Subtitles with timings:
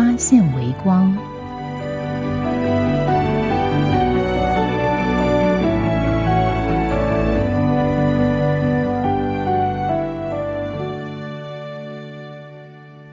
[0.00, 1.14] 发现微光。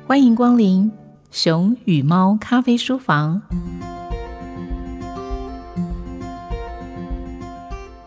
[0.07, 0.89] 欢迎光临
[1.29, 3.41] 熊与猫咖啡书房。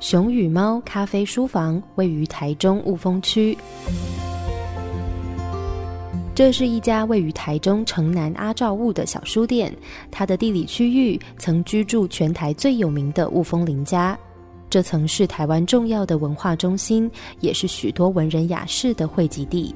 [0.00, 3.58] 熊与猫咖啡书房位于台中雾峰区，
[6.40, 9.70] 这是一家位于台中城南阿照雾的小书店。
[10.10, 14.18] 它的地理区域曾居住全台最有名的雾峰林家，
[14.70, 19.74] 这曾是台湾重要的文化中心，也是许多文人雅士的汇集地。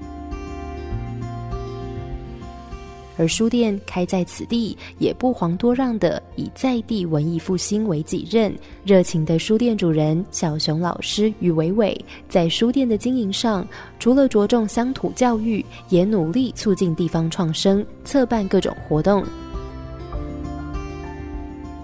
[3.16, 8.54] 而书店开在此地，也不遑多让的以在地文艺复兴为己任。
[8.84, 11.98] 热情的书店主人小熊老师与伟伟，
[12.28, 13.66] 在书店的经营上，
[13.98, 19.24] 除了着重乡土教育，也努力促进地方创生，策办各种活动。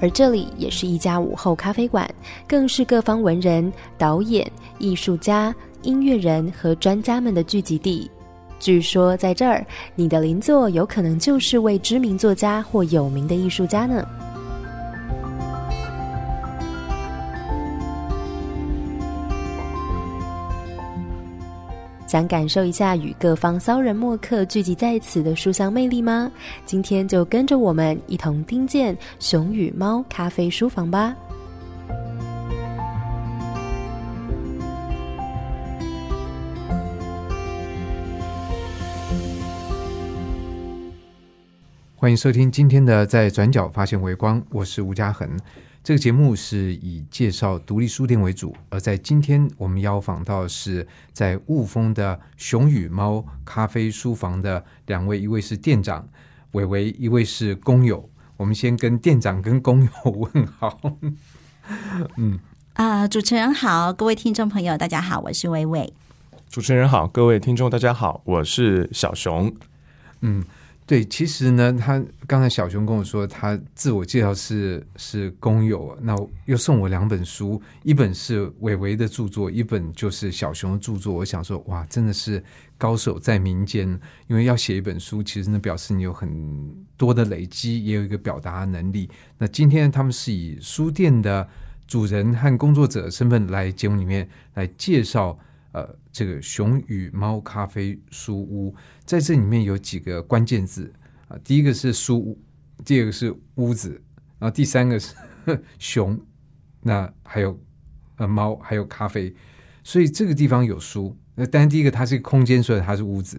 [0.00, 2.08] 而这里也是一家午后咖啡馆，
[2.48, 8.10] 更是各方文人、导演、艺术家、音乐人和专家们的聚集地。
[8.60, 14.06] 据说在这儿，你的邻座有可能就是位知名作家或有名的艺术家呢。
[22.06, 26.30] 想感受一下与各方骚人墨客聚集在此的书香魅力吗？
[26.66, 31.14] 今天就跟着我们一同听见熊与猫咖啡书房吧。
[42.00, 45.38] 欢迎收听今天的《在转角发现微光》，我是吴嘉恒。
[45.84, 56.08] 这个节目是以介绍独立书店为主，而在今天我们邀访到是在雾峰的熊与猫咖啡书房的两位，一位是店长
[56.52, 58.08] 伟伟，一位是工友。
[58.38, 60.80] 我们先跟店长跟工友问好。
[62.16, 62.40] 嗯
[62.72, 65.92] 啊，主持人好，各位听众朋友，大家好，我是伟伟。
[66.48, 69.54] 主持人好，各位听众大家好，我是小熊。
[70.22, 70.42] 嗯。
[70.90, 81.14] 对，其实呢，他刚才小熊跟我说，他自我介绍是是工友，那又送我两本书，一本是伟伟的著作，一本就是小熊的著作。
[81.14, 82.42] 我想说，哇，真的是
[82.76, 83.88] 高手在民间，
[84.26, 86.28] 因为要写一本书，其实呢表示你有很
[86.96, 89.08] 多的累积，也有一个表达能力。
[89.38, 91.48] 那今天他们是以书店的
[91.86, 95.38] 主人和工作者身份来节目里面来介绍。
[95.72, 100.92] 呃，这个熊与猫咖啡书屋在这里面有几个关键字
[101.28, 102.38] 啊，第一个是书屋，
[102.84, 103.90] 第二个是屋子，
[104.38, 105.14] 然后第三个是
[105.78, 106.20] 熊，
[106.82, 107.58] 那还有
[108.16, 109.34] 呃猫，还有咖啡，
[109.84, 111.16] 所以这个地方有书。
[111.36, 113.36] 那当然，第一个它是空间，所以它是屋子，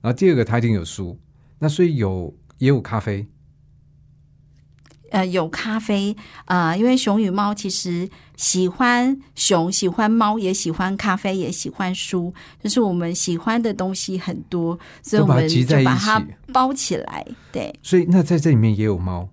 [0.00, 1.18] 然后第二个它一定有书，
[1.58, 3.26] 那所以有也有咖啡。
[5.14, 6.14] 呃，有咖啡
[6.44, 16.20] 啊，因为熊与猫其实喜欢熊，喜欢猫，也喜欢咖啡，也喜欢书，就是我们喜欢的东西很多，所以我们就把它
[16.52, 17.24] 包起来。
[17.52, 19.28] 对，所以那在这里面也有猫。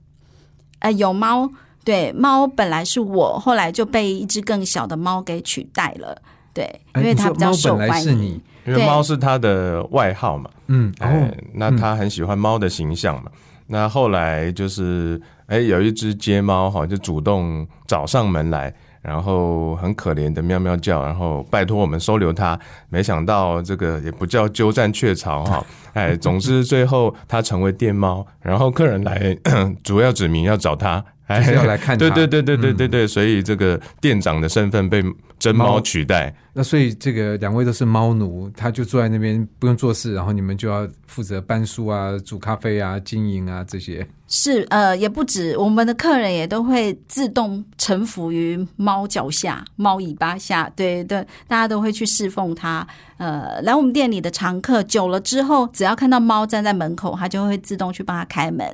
[0.81, 1.51] 呃，有猫，
[1.83, 6.15] 对，猫本来是我，后来就被一只更小的猫给取代了。
[6.53, 8.39] 对，因为它比较受欢迎。
[8.67, 13.31] 因为猫是它的外号嘛，嗯，哎，那它很喜欢猫的形象嘛。
[13.65, 15.19] 那后来就是，
[15.51, 22.57] 哎，有一只街猫哈，就主动找上门来，然后很可怜的喵喵叫，然后拜托我们收留它。
[22.87, 25.61] 没想到这个也不叫鸠占鹊巢哈，
[25.91, 29.37] 哎，总之最后它成为店猫，然后客人来
[29.83, 31.03] 主要指明要找它。
[31.39, 35.03] 是要来看，对对对对对对对，所以这个店长的身份被
[35.37, 36.33] 真猫取代。
[36.53, 44.05] 那所以这个两位都是猫奴，他就坐在那边不用做事，然后你们就要负责搬书啊、煮咖啡啊、经营啊这些。
[44.27, 50.69] 是呃，也不止，我们的客人也都会自动臣服于猫脚下、猫尾巴下。
[50.75, 52.85] 对对，大家都会去侍奉他。
[53.17, 58.65] 呃，来我们店里的常客久了之后，只要看到猫站在门口，他就会自动去帮他开门。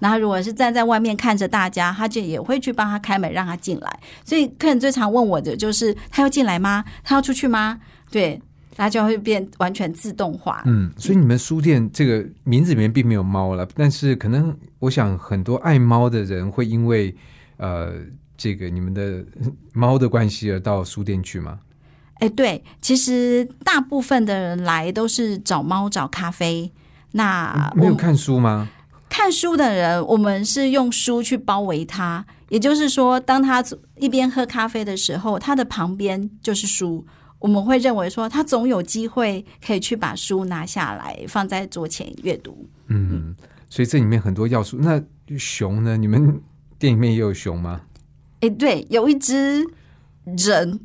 [0.00, 4.00] 然后，如果是站在外面看着大家，他就也会去帮他开门，让他进来。
[4.24, 6.84] 所以，客人最常问我的就是：他要进来吗？
[7.04, 7.78] 他要出去吗？
[8.10, 8.40] 对，
[8.76, 10.62] 它就会变完全自动化。
[10.66, 17.14] 嗯，所以你们书店这个名字里面并没有猫了，但是可能我想很多爱猫的人会因为
[17.58, 17.92] 呃
[18.36, 19.22] 这个你们的
[19.74, 21.58] 猫的关系而到书店去吗？
[22.14, 26.72] 哎，对，其实大部分的人来都是找猫、找咖啡。
[27.12, 28.68] 那没有看书吗？
[29.10, 33.62] 看书的人，我们是用书去包围他，也就是说，当他
[33.96, 37.04] 一边喝咖啡的时候，他的旁边就是书。
[37.40, 42.68] 我们会认为说，他总有机会可以去把书拿下来，放在桌前阅读。
[42.88, 43.34] 嗯，
[43.68, 44.78] 所以这里面很多要素。
[44.78, 45.02] 那
[45.38, 45.96] 熊呢？
[45.96, 46.40] 你们
[46.78, 47.80] 店里面也有熊吗？
[48.40, 49.66] 哎，对，有一只
[50.24, 50.80] 人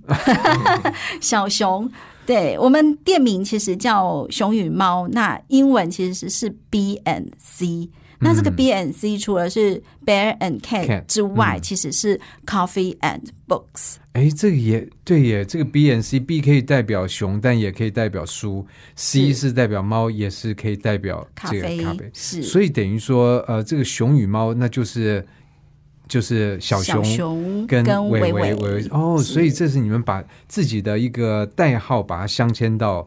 [1.22, 1.90] 小熊。
[2.26, 7.92] 对我们店名其实叫熊与猫，那英文其实是 B and C。
[8.20, 13.96] 那这个 B and C 除了是 Bear and Cat 之外，其实是 Coffee and Books。
[14.14, 15.44] 哎，这个也对耶。
[15.44, 18.66] 这个 B and C，B 可以代表熊，但也可以代表书
[18.96, 22.10] ；C 是代表猫，也是可以代表这个咖啡。
[22.14, 25.26] 是，所以等于说，呃，这个熊与猫，那就是
[26.08, 29.22] 就是小熊跟伟伟伟哦。
[29.22, 33.06] 所以这是你们把自己的一个代号，把它镶嵌到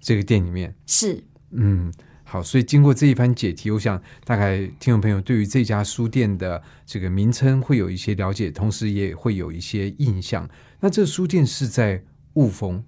[0.00, 0.74] 这个店里面。
[0.86, 1.92] 是，嗯。
[2.30, 10.46] 好，所以经过这一番解题，我想大概听众朋友对于这家书店的这个名称会有一些了解，同时也会有一些印象。
[10.80, 12.04] 那这书店是在
[12.34, 12.84] 雾峰，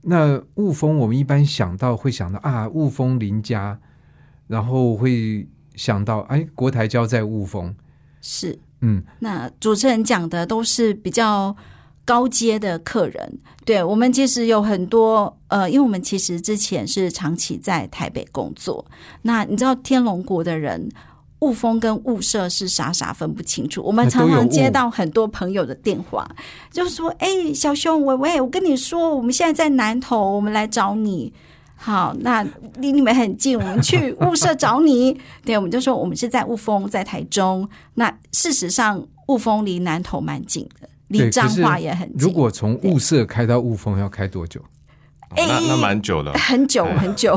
[0.00, 3.78] 那雾峰我们一般想到会想到啊，雾峰林家，
[4.46, 7.76] 然后会想到哎，国台交在雾峰，
[8.22, 11.54] 是嗯，那主持人讲的都是比较。
[12.04, 18.84] 高阶的客人，对我们其实有很多呃，因为我们其实之前是长期在台北工作。
[19.22, 20.88] 那你知道天龙国的人，
[21.40, 23.82] 雾峰跟雾社是傻傻分不清楚。
[23.82, 26.28] 我们常常接到很多朋友的电话，
[26.70, 31.32] 就说：“哎，小兄，喂喂，我跟你说，我们现在在南投，我们来找你。
[31.76, 32.46] 好，那
[32.76, 35.18] 离你们很近，我们去雾社找你。
[35.44, 37.68] 对，我们就说我们是在雾峰，在台中。
[37.94, 40.88] 那事实上，雾峰离南投蛮近的。”
[41.22, 42.16] 离彰化也很近。
[42.18, 44.60] 如果从雾社开到雾峰要开多久？
[45.36, 47.36] 那那蛮久的，很 久很久。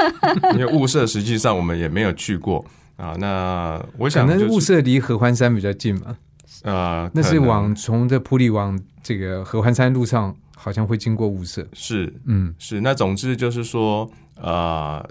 [0.56, 2.64] 因为雾社实际上我们也没有去过
[2.96, 3.14] 啊。
[3.18, 6.16] 那我想，可能雾社离合欢山比较近嘛。
[6.62, 11.66] 啊，那是往从这普里往这个合欢山路上，好像会经过雾社。
[11.74, 12.80] 是，嗯，是。
[12.80, 14.10] 那总之就是说，
[14.40, 15.06] 呃，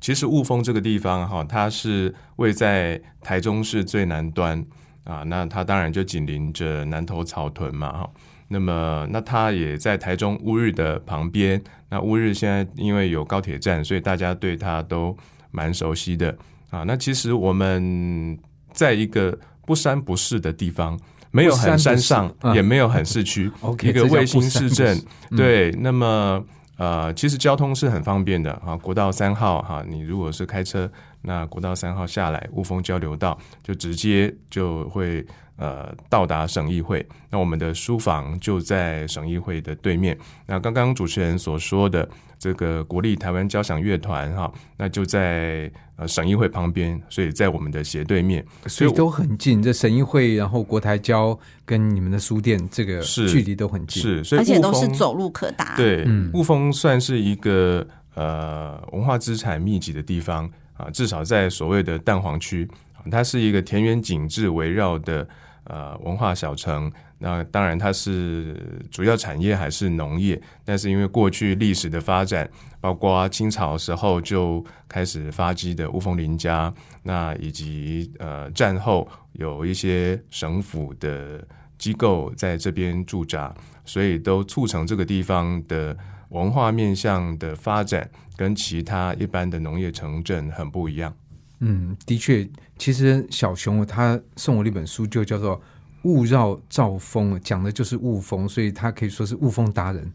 [0.00, 4.64] 其实雾峰这个地方哈，它是位在台中市最南端。
[5.06, 8.10] 啊，那它当然就紧邻着南投草屯嘛，哈。
[8.48, 11.60] 那么，那它也在台中乌日的旁边。
[11.88, 15.16] 那乌日现在因为有高铁站，所以大家对它都
[15.50, 16.36] 蛮熟悉的
[16.70, 16.84] 啊。
[16.86, 18.38] 那其实我们
[18.72, 20.96] 在一个不山不市的地方，
[21.30, 23.50] 没有很山上，也没有很市区，
[23.82, 24.96] 一个卫星市镇。
[25.36, 26.44] 对，那么
[26.76, 28.76] 呃，其实交通是很方便的啊。
[28.76, 30.90] 国道三号哈，你如果是开车。
[31.26, 35.26] 那国道三号下来，雾峰交流道就直接就会
[35.56, 37.04] 呃到达省议会。
[37.28, 40.16] 那我们的书房就在省议会的对面。
[40.46, 42.08] 那刚刚主持人所说的
[42.38, 49.60] 这个国立台湾交响乐团哈，那就在呃省议会旁边，所以在我们的斜对面，所以都很近。
[49.60, 55.74] 这省议会，然后国台交跟你们的书店这个距离都很近，是，所以而且都是走路可达。
[55.76, 57.84] 对，雾峰算是一个
[58.14, 60.48] 呃文化资产密集的地方。
[60.76, 62.68] 啊，至少在所谓的蛋黄区，
[63.10, 65.26] 它是一个田园景致围绕的
[65.64, 66.92] 呃文化小城。
[67.18, 68.54] 那当然，它是
[68.90, 72.46] 主要产业还是农业，但是因为过去历史的发展，
[72.78, 76.70] 包括清朝时候就开始发迹的雾峰林家，
[77.02, 81.42] 那以及呃战后有一些省府的
[81.78, 83.54] 机构在这边驻扎，
[83.86, 85.96] 所以都促成这个地方的。
[86.30, 91.14] 文化面向的发展跟其他一般的农业城镇很不一样。
[91.60, 95.58] 嗯，的确，其实小熊他送我的一本书就叫做
[96.02, 100.12] 《雾绕兆丰》，讲的就是雾峰，所以他可以说是雾峰达人。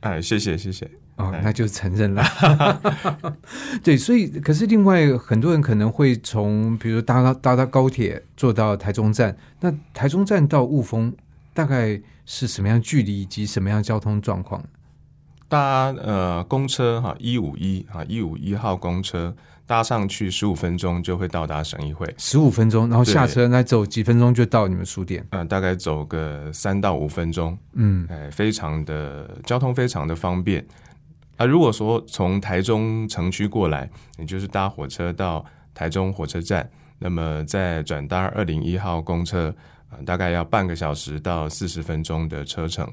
[0.00, 0.90] 哎，谢谢谢谢。
[1.16, 2.22] 哦，那就承认了。
[3.82, 11.14] 对，所以可是另外很多人可能会从，比如搭搭搭高铁坐到台中站，那台中站到雾峰
[11.54, 14.62] 大概是什么样距离以及什么样交通状况？
[15.54, 19.32] 搭呃公车哈一五一啊一五一号公车
[19.64, 30.66] 搭上去十五分钟就会到达省议会，十五分钟，然后下车那走几分钟就到你们书店，嗯，大概走个三到五分钟，嗯，哎，非常的交通非常的方便
[31.36, 31.46] 啊。
[31.46, 36.68] 如果说从台中城区过来，你就是搭火车到台中火车站，
[36.98, 39.54] 那么再转搭二零一号公车，
[40.04, 42.90] 大概要半个小时到四十分钟的车程，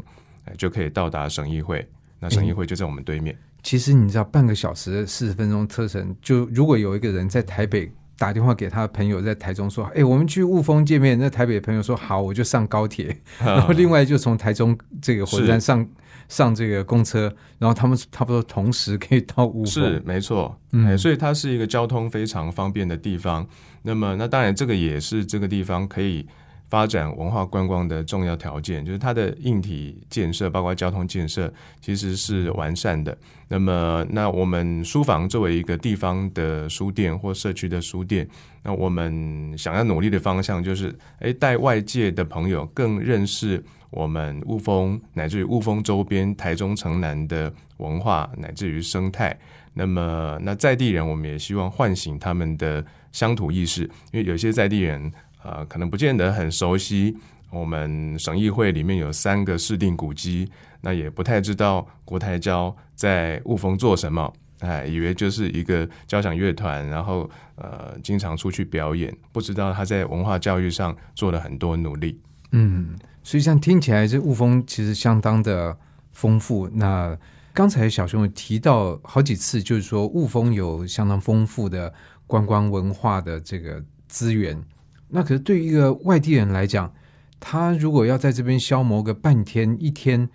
[0.59, 1.85] 就可以到达省议会。
[2.21, 3.37] 那省议会就在我们对面。
[3.63, 13.15] 其实你知道，半个小时四十分钟车程，就如果有一个人在台北打电话给他的朋友在台中说：“哎，我们去雾峰见面。”那台北的朋友说：“好，我就上高铁。
[13.43, 15.87] ”然后另外就从台中这个火车站上
[16.29, 19.67] 上这个公车，然后他们差不多同时可以到雾峰。
[19.67, 23.45] 是没错，嗯，所以它是一个交通非常方便的地方。
[23.81, 26.27] 那么，那当然这个也是这个地方可以。
[26.71, 33.15] 发展文化观光的重要条件，就是它的硬体建设，包括交通建设，其实是完善的。
[33.49, 38.25] 那么，那我们书房作为一个地方的书店或社区的书店，
[38.63, 49.37] 那我们想要努力的方向就是，哎，带外界的朋友更认识我们雾峰，乃至于雾峰周边台中城南的文化，乃至于生态。
[49.73, 55.11] 那么，那在地人，我们也希望唤醒他们的乡土意识，因为有些在地人。
[55.43, 57.15] 呃，可能不见得很熟悉
[57.49, 60.49] 我们省议会里面有三个市定古迹，
[60.81, 72.19] 那也不太知道国台交在雾峰做什么，哎，以为就是一个交响乐团，然后呃，经常出去表演，不知道他在文化教育上做了很多努力。
[72.51, 75.77] 嗯，所以这样听起来，这雾峰其实相当的
[76.13, 76.69] 丰富。
[76.69, 77.17] 那
[77.53, 81.93] 刚才小熊有提到好几次，就是说雾峰有相当丰富的
[82.27, 84.63] 观光文化的这个资源。
[85.11, 86.93] 那可是对于一个外地人来讲，
[87.39, 90.29] 他如果要在这边消磨个半天一天，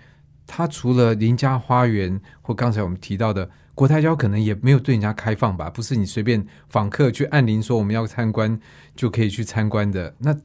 [0.47, 5.68] 他除了邻家花园或刚才我们提到的国泰交，可能也没有对人家开放吧？
[5.71, 8.59] 不是你随便访客去按铃说我们要参观
[8.95, 10.14] 就可以去参观的。
[10.18, 10.37] 那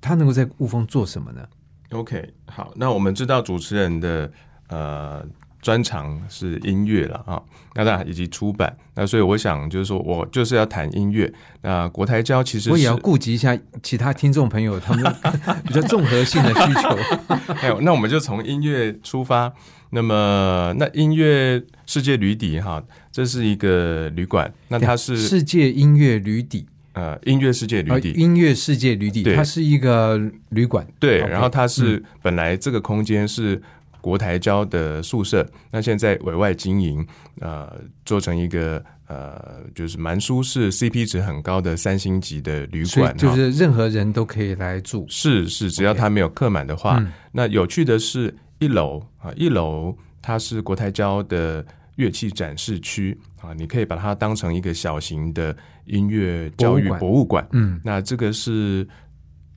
[0.00, 1.46] 他能够在雾峰做什么呢
[1.90, 4.32] ？OK，好，那我们知道主持人的
[4.68, 5.26] 呃。
[5.62, 7.42] 专长是音乐了啊，
[7.74, 11.30] 那当然以及出版，那所以我想就是说我就是要谈音乐。
[11.60, 15.14] 那国台交其实我也要顾及一下其他听众朋友他们
[15.66, 16.88] 比较综合性的需求。
[17.54, 19.52] 还有，那我们就从音乐出发。
[19.90, 24.50] 那么，那音乐世界旅底哈，这是一个旅馆。
[24.68, 30.16] 那它是世界音乐旅底，呃，音乐世界旅邸，音乐世界旅邸，它是一个
[30.50, 30.86] 旅馆。
[31.00, 33.60] 对，然后它是本来这个空间是。
[34.00, 37.06] 国台交的宿舍，那现在委外经营，
[37.40, 45.06] 呃，做成一个呃，就是蛮舒适、CP 值很高的三星级的旅馆，就是任何人都可以来住。
[45.08, 47.04] 是是，只要他没有客满的话。
[47.32, 51.64] 那有趣的是，一楼啊，一楼它是国台交的
[51.96, 57.46] 乐器展示区啊，你可以把它当成一个小型的音乐教育博物馆。
[57.52, 58.86] 嗯，那这个是。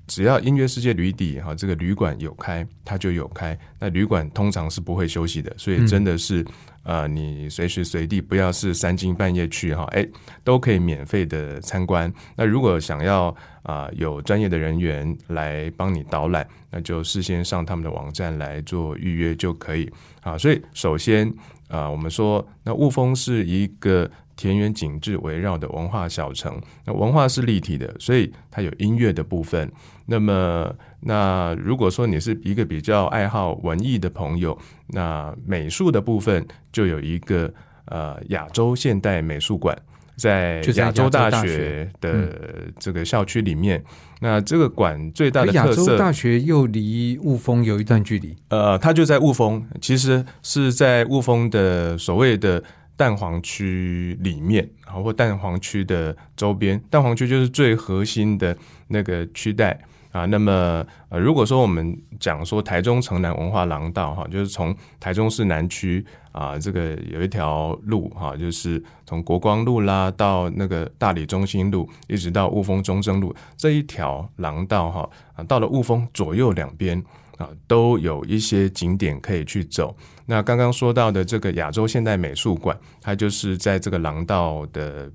[0.08, 3.58] 只要音乐世界旅底哈，这个旅馆有开，它就有开。
[3.80, 6.46] 那旅馆通常是不会休息的，所以真的是
[6.84, 10.06] 呃，你随时随地不要是三更半夜去哈，哎，
[10.44, 12.12] 都可以免费的参观。
[12.36, 13.34] 那如果想要
[13.64, 19.90] 啊有专业的人员来帮你导览，那就事先上他们的网站来做预约就可以
[20.22, 20.38] 啊。
[20.38, 21.34] 所以首先
[21.70, 24.10] 啊，我们说那雾峰是一个。
[24.36, 29.72] 田园景致围绕的文化小城，那文化是立体的，所以它有音乐的部分。
[30.06, 37.52] 那么，那如果说你是一个比较爱好文艺的朋友，那美术的部分就有一个
[37.86, 39.78] 呃亚洲现代美术馆，
[40.18, 42.38] 在亚洲大学的
[42.80, 43.82] 这个校区里面。
[44.20, 48.36] 那这个馆最大的特色，大学又离雾峰有一段距离。
[48.50, 52.62] 呃，它就在雾峰，其实是在雾峰的所谓的。
[52.96, 58.56] 蛋黄区里面，然后或蛋黄区的周边，蛋黄区就是最核心的
[58.88, 59.80] 那个区带
[60.12, 60.26] 啊。
[60.26, 77.04] 那么，呃，如果说我们讲说台中城南文化廊道哈，就是从台中市南区啊，这个有一条路哈，就是从国光路啦到那个大理中心路，一直到雾峰中正路这一条廊道哈，啊，到了雾峰左右两边。
[77.44, 79.96] 啊，都有一些景点可以去走。
[80.26, 85.12] 那刚刚说到的这个亚洲现代美术馆，它就是在这个廊道的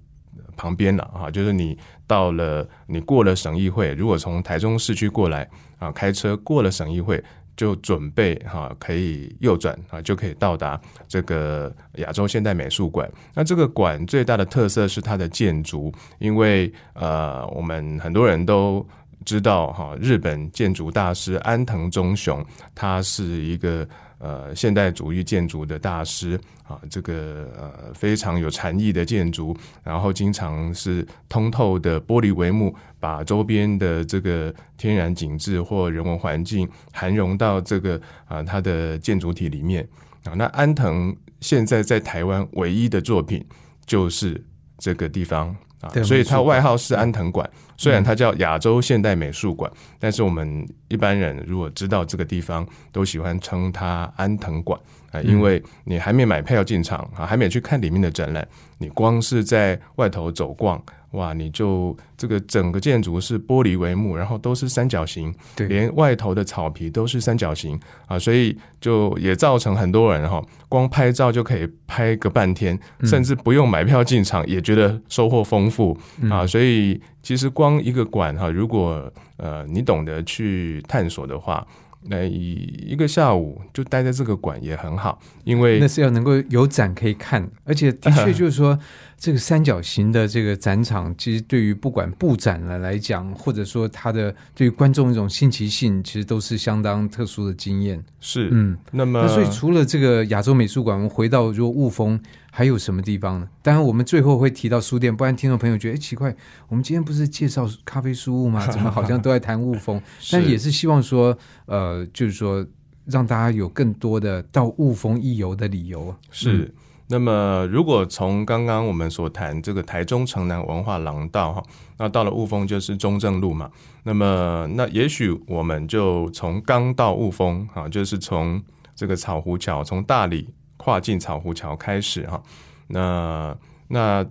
[0.57, 1.31] 旁边了啊。
[1.31, 7.25] 就是你到了，你过了省议会，如果从台中市区过来啊，开车过了省议会，
[7.57, 13.11] 就准备哈可以右转啊，就可以到达这个亚洲现代美术馆。
[13.35, 18.87] 那这个馆最大的特色是它的建筑，因为呃，我们很多人都。
[19.29, 22.43] 知道哈，日本建筑大师安藤忠雄，
[22.75, 29.55] 他是一个呃现代主义建筑的大师啊，这个呃非常有禅意的建筑，
[29.85, 39.87] 然后经常是通透的玻璃帷幕，把周边的这个天然景致或人文环境含融到这个啊它的建筑体里面
[40.25, 40.33] 啊。
[40.33, 43.45] 那安藤现在在台湾唯一的作品
[43.85, 44.43] 就是
[44.79, 47.49] 这个地方啊，所以它外号是安藤馆。
[47.77, 49.71] 虽然它叫亚洲现代美术馆，
[50.01, 54.79] 但是我们一般人如果知道这个地方，都喜欢称它安藤馆
[55.13, 58.47] 啊，因为你还没买票进场啊，还没去看里面的展览，
[58.79, 60.83] 你光是在外头走逛。
[61.13, 61.33] 哇！
[61.33, 75.97] 你就这个整个建筑是玻璃帷幕，然后都是三角形，对，连外头的草皮都是三角形啊，所以就也造成很多人哈，光拍照就可以拍个半天，甚至不用买票进场也觉得收获丰富
[76.31, 76.47] 啊。
[76.47, 81.67] 所以其实光一个馆哈，如果呃你懂得去探索的话。
[82.03, 88.79] 那一个下午就待在这个馆也很好，因为那是要能够有展可以看，而且的确就是说，
[89.19, 98.03] 这个三角形的这个展场，其实对于不管布展了来讲，或者说它的对于观众一种新奇性，其实都是相当特殊的经验。
[98.21, 102.19] 是，嗯，那么那所以除了这个亚洲美术馆，我们回到如果雾峰。
[102.59, 103.49] 还有什么地方呢？
[103.63, 106.35] 当然，我们最后会提到书店，不然听众朋友觉得哎奇怪，
[106.67, 108.67] 我们今天不是介绍咖啡书屋吗？
[108.67, 110.03] 怎么好像都在谈雾峰？
[110.33, 112.67] 但也是希望说，呃，就是说
[113.05, 116.13] 让大家有更多的到雾峰一游的理由。
[116.33, 116.75] 是。
[117.07, 121.63] 那么，如果从刚刚我们所谈这个台中城南文化廊道哈，
[121.97, 123.71] 那到了雾峰就是中正路嘛。
[124.03, 128.61] 那么，那也许我们就从刚到雾峰哈，就是从
[128.97, 130.49] 这个草湖桥，从大理。
[130.79, 132.43] 跨境草湖桥开始哈，
[132.87, 133.55] 那
[133.89, 134.27] 那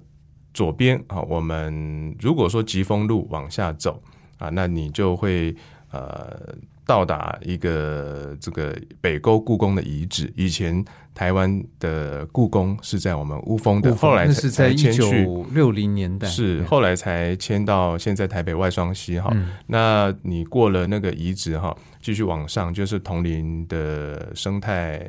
[0.56, 4.02] 左边啊，我们如果说疾风路往下走
[4.40, 5.56] 啊，那你就会
[5.92, 10.84] 呃到达一个这个北沟故宫的遗址，以前。
[11.18, 19.36] 台湾的故宫是在我们乌峰的，后来是在一九六零年代，是后来才迁到现在台北外双溪哈。
[19.66, 25.04] 那你过了那个遗址哈，继续往上就是铜陵的生态，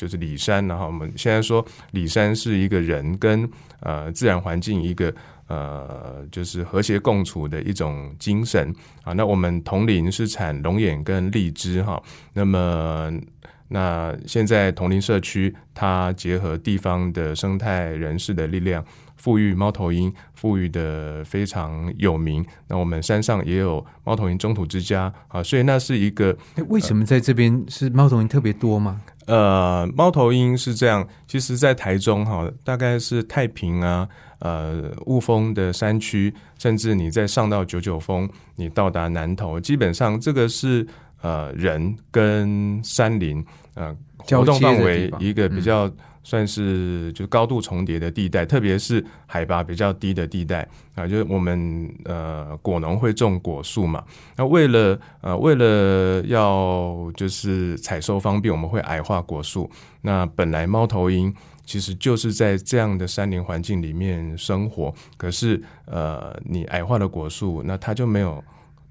[0.00, 0.66] 就是里山。
[0.66, 3.46] 然后我们现在说里山是一个人跟
[3.80, 5.12] 呃自然环境一个
[5.48, 9.12] 呃就是和谐共处的一种精神啊。
[9.12, 12.02] 那我们铜陵是产龙眼跟荔枝哈，
[12.32, 13.12] 那么。
[13.72, 18.84] 那现在铜陵社区，它结合地方的生态人士的力量，
[19.16, 22.44] 富裕猫头鹰，富裕的非常有名。
[22.66, 26.36] 那我们山上也有猫头鹰中土之家啊，所以那是一个。
[26.66, 29.00] 为什么在这边是猫头鹰特别多吗？
[29.26, 34.08] 呃，猫头鹰是这样，其实，在台中哈，大概是太平啊，
[34.40, 40.86] 呃，雾峰的山区，甚至你再上到九九峰，你到达南头，基本上这个是。
[41.22, 45.86] 呃，人跟山林呃活动范围一个比较
[46.22, 54.04] 算是就高度重叠的地带，特别是海拔比较低的地带啊，就是我们呃果农会种果树嘛，
[54.36, 59.70] 那为了呃为了要就是采收方便，我们会矮化果树。
[60.02, 68.42] 那本来猫头鹰其实就是在这样的山林环境里面生活，可是呃你矮化的果树，那它就没有。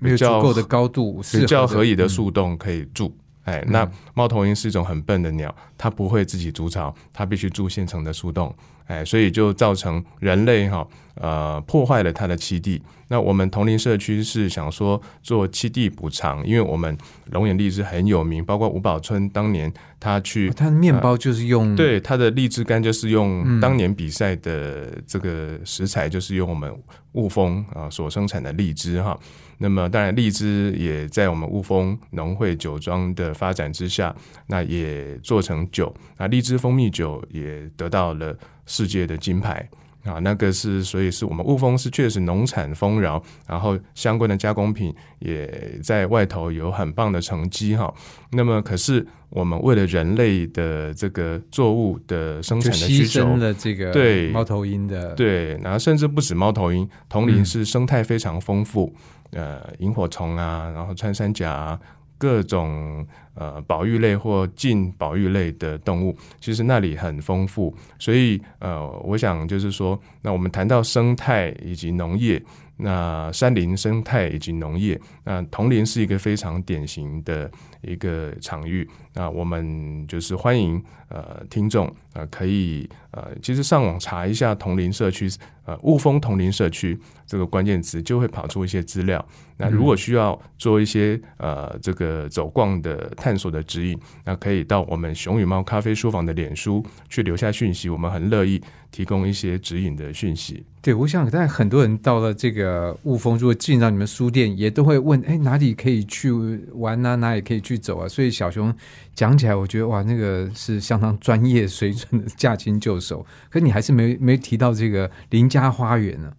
[0.02, 3.14] 没有足够的高度，比较合宜的树洞可以住。
[3.44, 8.54] 哎，那猫头鹰是一种很笨的鸟，它不会自己筑巢，它必须住现成的树洞。
[8.86, 12.82] 哎，所以就造成人类哈呃破坏了它的栖地。
[13.08, 16.98] 那我们同林社区是想说做栖地补偿，因为我们
[17.32, 26.72] 龙眼荔枝很有名，包括五宝村当年他去，他的面包就是用对他的荔枝干就是用当年比赛的这个食材，就是用我们
[27.12, 29.18] 雾峰啊所生产的荔枝哈。
[29.62, 34.16] 那么，当然，荔枝也在我们雾峰农会酒庄的发展之下，
[34.48, 35.94] 那也做成酒。
[36.18, 38.34] 那荔枝蜂蜜酒也得到了
[38.66, 39.68] 世界的金牌
[40.06, 47.94] 啊，那个是，所以是我们雾峰是确实农产丰饶，然后相关的加工品也在外头有很棒的成绩哈。
[48.32, 58.96] 那么，可是我们为了人类的这个作物的生产的需求，了这个对猫头鹰的对，然后甚至不止猫头鹰，铜陵是生态非常丰富。
[59.32, 61.80] 呃，萤火虫啊，然后穿山甲，
[62.18, 67.74] 各种呃保育类或近保育类的动物，其实那里很丰富。
[67.98, 72.42] 所以呃，我想就是说，那我们谈到生态以及农业。
[72.82, 78.90] 那山林生态以及农业，那铜陵是一个非常典型的一个场域。
[79.14, 85.30] 那我们就是欢迎呃听众呃可以呃其实上网查一下铜陵社区
[85.66, 89.24] 呃雾峰铜陵社区这个关键词，就会跑出一些资料。
[89.62, 100.66] 那如果需要做一些呃这个走逛的探索的指引，那可以到我们熊与猫咖啡书房的脸书去留下讯息，我们很乐意提供一些指引的讯息。
[100.82, 106.32] 对，我想，但很多人到了这个雾峰，如果进到你们书店，也都会问：哎，哪里可以去
[106.72, 107.16] 玩啊？
[107.16, 108.08] 哪里可以去走啊？
[108.08, 108.74] 所以小熊
[109.14, 113.26] 讲起来，我觉得哇，那个是相当专业水准的驾轻就熟。
[113.50, 116.32] 可你还是没没提到这个林家花园呢？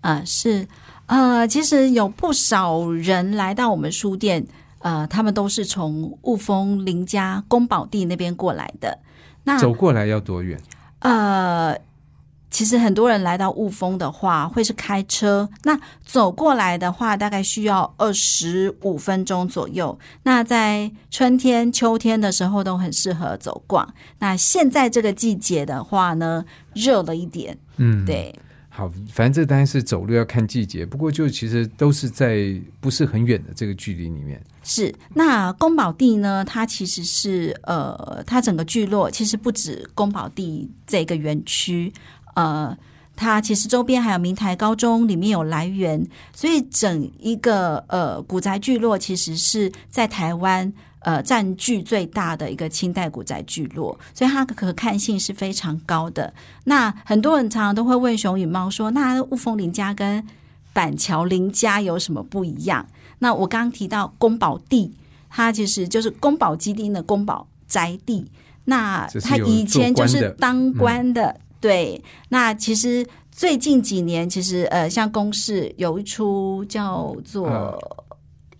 [0.00, 0.66] 呃，是
[1.12, 4.46] 呃，其实有不少人来到我们书店，
[4.78, 8.98] 呃，他们都是从雾峰林家宫保地那边过来的。
[9.44, 10.58] 那走过来要多远？
[11.00, 11.76] 呃。
[12.54, 15.48] 其实很多人来到雾峰的话，会是开车。
[15.62, 19.98] 那走过来的话，大概需要二十五分钟左右。
[20.24, 23.94] 那在春天、秋天的时候都很适合走逛。
[24.18, 26.44] 那现在这个季节的话呢，
[26.74, 27.56] 热了一点。
[27.78, 28.38] 嗯，对。
[28.74, 30.86] 好，反正这当然是走路要看季节。
[30.86, 34.42] 不过就其实都是在不是很远的这个距离里面。
[34.64, 34.92] 是。
[35.14, 36.42] 那宫保地呢？
[36.42, 41.92] 它其实是呃，它整个聚落其实不止宫保地这个园区。
[42.34, 42.74] 呃，
[43.14, 50.72] 它其实周边还有明台高中，里面有来源，所以整一个呃古宅聚落其实是在台湾
[51.04, 56.32] 呃占据最大的一个清代古宅聚落，所以它可看性是非常高的。
[56.64, 60.24] 那很多人常常都会问熊与猫说：“那雾峰林家跟
[60.72, 62.86] 板桥林家有什么不一样？”
[63.20, 64.92] 那我刚刚提到宫保地，
[65.30, 68.26] 它其实就是宫保鸡丁的宫保宅地，
[68.64, 71.40] 那它以前就是当官的。
[71.60, 77.48] 对，那其实最近几年，其实呃，像公视有一出叫做《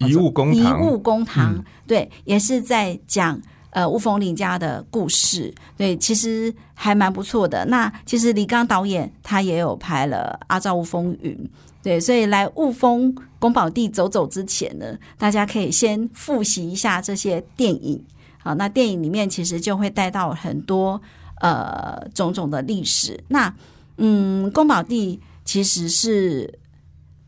[0.09, 7.65] 遗物公堂》，遗物公堂，对，也是在讲呃雾峰林家的故事，对，其实还蛮不错的。
[7.67, 11.33] 那其实李刚导演他也有拍了《阿照雾风云》，
[11.83, 18.03] 对，所以来雾峰宫保地走走之前呢，大家可以先复习一下这些电影，
[18.38, 21.01] 好，那电影里面其实就会带到很多。
[21.41, 23.53] 呃，种种的历史，那
[23.97, 26.61] 嗯，宫保地其实是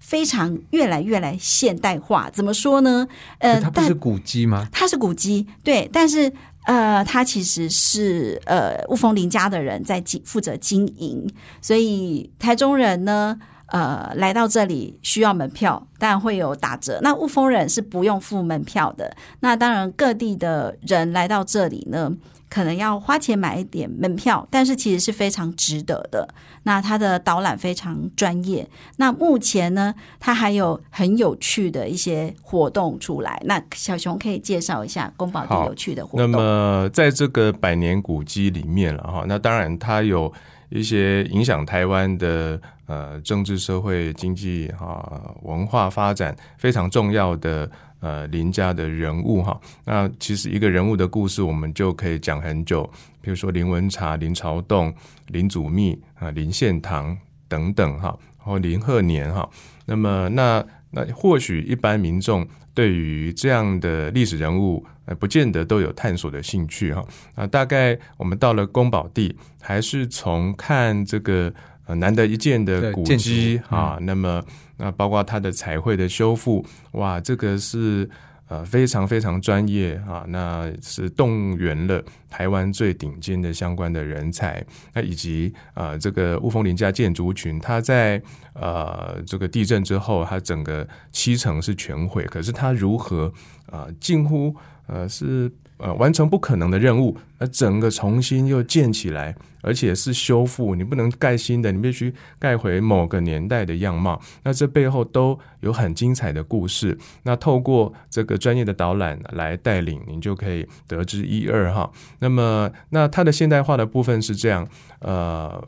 [0.07, 2.29] 非常越来越来现代化。
[2.31, 3.09] 怎么说呢？
[3.38, 4.69] 呃，它不是古迹吗？
[4.71, 6.31] 它是古迹，对，但是
[6.67, 11.27] 呃，它其实是呃雾峰林家的人在经负责经营，
[11.62, 13.38] 所以台中人呢，
[13.69, 17.01] 呃，来到这里需要门票，当然会有打折。
[17.03, 19.17] 那雾峰人是不用付门票的。
[19.40, 22.12] 那当然，各地的人来到这里呢。
[22.55, 26.29] 可能要花钱买一点门票，但是其实是非常值得的。
[26.62, 28.64] 那它的导览非常专业。
[28.99, 33.43] 那目前呢，它还有很有趣的一些活动出来。
[33.45, 36.31] 那小熊可以介绍一下宫保地有趣的活动。
[36.31, 40.33] 那么在这个百年古迹里面了哈，那当然它有
[40.69, 47.69] 一些影响台湾的呃政治、社会、经济哈文化发展非常重要的。
[48.05, 52.85] 呃，林家的人物哈，那其实一个人物的故事，我们就可以讲很久。
[53.23, 54.95] 比如说林文茶、林朝栋、
[55.29, 57.17] 林祖密啊、林献堂
[57.49, 59.49] 等等哈，或林鹤年哈。
[59.87, 67.03] 那么，那那或许一般民众对于这样的历史人物，呃，不见得都有探索的兴趣哈。
[67.35, 71.51] 啊，大概我们到了宫保地，还是从看这个
[71.87, 74.45] 呃难得一见的古迹啊，那么。
[74.77, 78.09] 那包括它的彩绘的修复，哇，这个是
[78.49, 88.21] 呃非常非常专业啊，那是动员了台湾最顶尖的相关的人才，那以及呃这个雾峰林家建筑群，它在
[88.53, 93.33] 呃这个地震之后，它整个七层是全毁，可是它如何
[93.71, 94.55] 啊近乎
[94.87, 95.51] 呃是。
[95.79, 104.21] 呃，完成不可能的任务，那整个重新又建起来，而且是修复，你不能盖新的，你必须盖回某个年代的样貌。
[104.45, 106.97] 那这背后都有很精彩的故事。
[107.25, 111.91] 那透过这个专业的导览来带领，你就可以得知一二哈。
[112.21, 114.67] 那么，那它的现代化的部分是这样，
[115.01, 115.61] 呃，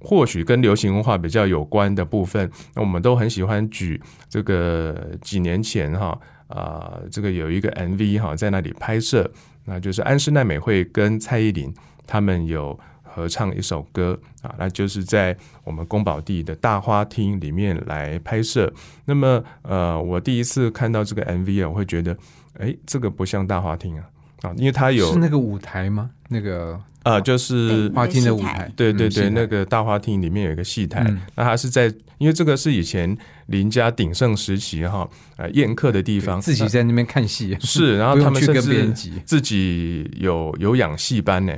[0.00, 6.18] 或许跟流行文化比较有关的部分，那我们都很喜欢举这个几年前哈。
[6.54, 9.28] 啊，这个有一个 MV 哈，在那里拍摄，
[9.64, 11.74] 那就是安室奈美惠跟蔡依林
[12.06, 18.72] 他们有合唱一首歌啊，那就是在我们宫保地的大花厅里面来拍摄。
[19.04, 22.16] 那么，呃，我第一次看到这个 MV 啊，我会觉得，
[22.58, 24.08] 哎，这个不像大花厅啊，
[24.42, 26.10] 啊，因为它有是那个舞台吗？
[26.28, 26.80] 那个。
[27.04, 31.86] 啊，就是花厅的舞台，对对对，那个大花厅里面有一个戏台，那它是在，
[32.18, 41.54] 因为这个是以前林家鼎盛时期哈，呃，宴客的地方，自己在那边看戏，是，然后他们甚至自己有有养戏班呢。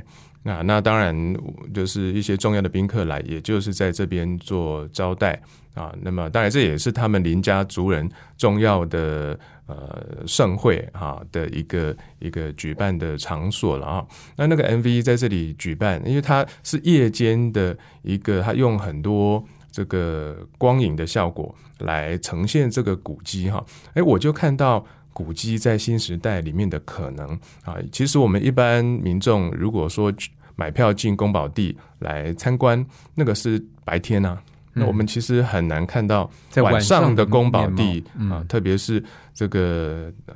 [0.47, 1.37] 那那当然
[1.75, 5.43] 就是一些重要的宾客来，也就是在这边做招待
[5.75, 5.93] 啊。
[6.03, 14.07] 那么当然这也是他们林家族人重要的呃盛会哈的一个一个举办的场所了啊。
[14.37, 23.65] 那那个 MV 在这里举办，因为它是夜间的一个，它用很多这个光影的效果来呈现这个古迹哈。
[23.95, 24.87] 哎，我就看到。
[25.16, 27.26] 古迹在新时代里面的可能。
[27.64, 30.12] 啊，其实我们一般民众如果说
[30.57, 34.38] 买票进宫保地来参观，那个是白天啊，
[34.74, 39.02] 那我们其实很难看到在晚上的宫宫保地啊，特别是
[39.33, 40.35] 这个呃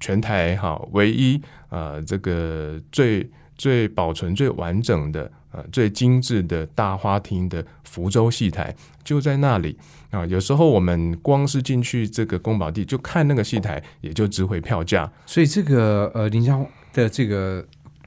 [0.00, 9.78] 全台哈唯一呃这个最最保存最完整的呃最精致的大花厅的福州戏台就在那里
[10.10, 10.26] 啊。
[10.26, 15.10] 有时候我们光是进去这个宫保地就看那个戏台，也就值回票价。
[15.26, 16.58] 所以这个呃林家
[16.92, 17.64] 的这个。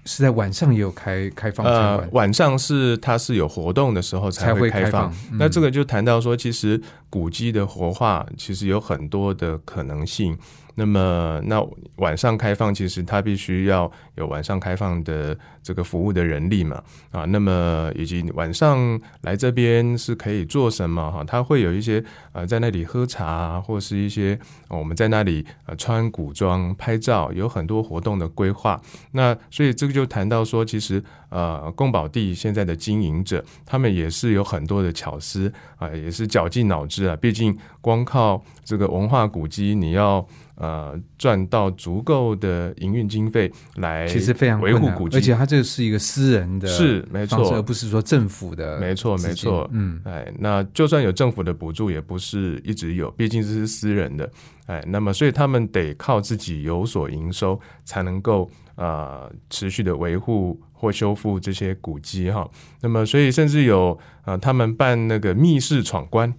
[0.07, 5.11] 是在晚上也有开开放呃，晚上是它是有活动的时候才会开放。
[5.31, 6.79] 那这个就谈到说，其实
[7.09, 10.37] 古迹的活化其实有很多的可能性。
[10.75, 11.65] 那么，那
[11.97, 21.23] 晚上开放，其实它必须要有晚上开放的这个服务的人力嘛，啊，那么以及晚上来这边是可以做什么哈？
[21.23, 28.79] 它会有一些呃，在那里喝茶，或是一些我们在那里呃穿古装拍照，有很多活动的规划。
[29.11, 37.15] 那所以这个就谈到说，其实呃，宫保地现在的经营者，他们也是有很多的巧思啊，也是绞尽脑汁啊。
[37.15, 40.25] 毕竟光靠这个文化古迹，你要
[40.55, 54.31] 呃，赚到足够的营运经费来，其实非常维护古迹，而且它这是一个私人的，是没错，而不是说政府的，没错没错，嗯，哎，那就算有政府的补助，也不是一直有，毕竟这是私人的，
[54.67, 62.49] 哎，那么所以他们得靠自己有所营收，才能够呃持续的维护或修复这些古迹哈。
[62.81, 66.33] 那么所以甚至有呃，他们办那个密室闯关。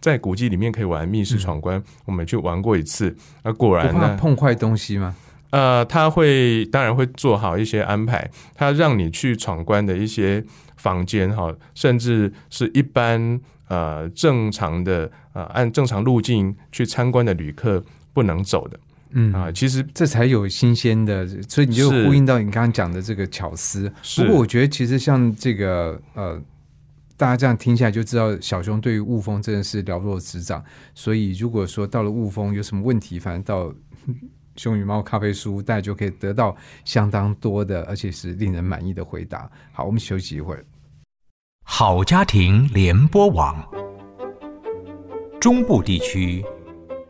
[0.00, 3.14] 在古迹里面可以玩密室闯关，我们去玩过一次。
[3.42, 4.16] 那果然呢？
[4.18, 5.14] 碰坏东西吗？
[5.50, 8.30] 呃，他会当然会做好一些安排。
[8.54, 10.42] 他让你去闯关的一些
[10.76, 18.80] 房间哈，甚至是一般呃正常的呃按正常路径去参观的旅客不能走的。
[19.10, 23.92] 嗯啊，其实这才有新鲜的，所以你就呼应到你刚刚讲的这个巧思。
[24.16, 26.40] 不过我觉得其实像这个呃。
[27.20, 30.64] 大家这样听下来就知道，小熊对于雾峰真的是了若指掌。
[30.94, 33.70] 所以如果说到了雾峰有什么问题，反正到
[34.56, 39.50] 熊与猫咖啡书，大家就可以得到相当多的，而且是令人满意的回答。
[39.70, 40.64] 好，我们休息一会儿。
[41.62, 43.62] 好家庭联播网，
[45.38, 46.42] 中部地区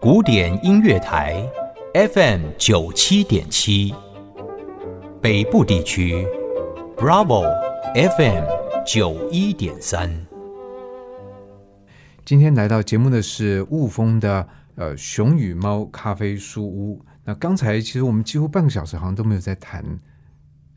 [0.01, 1.49] 古典音乐台
[1.95, 3.95] FM 九七点七，
[5.23, 6.27] 北部地区
[6.97, 7.45] Bravo
[7.95, 8.70] FM。
[8.87, 10.11] 九一点三。
[12.25, 17.05] 今天来到节目的是雾峰的呃熊与猫咖啡书屋。
[17.25, 19.85] 那刚才其实我们几乎半个小时好像都没有在谈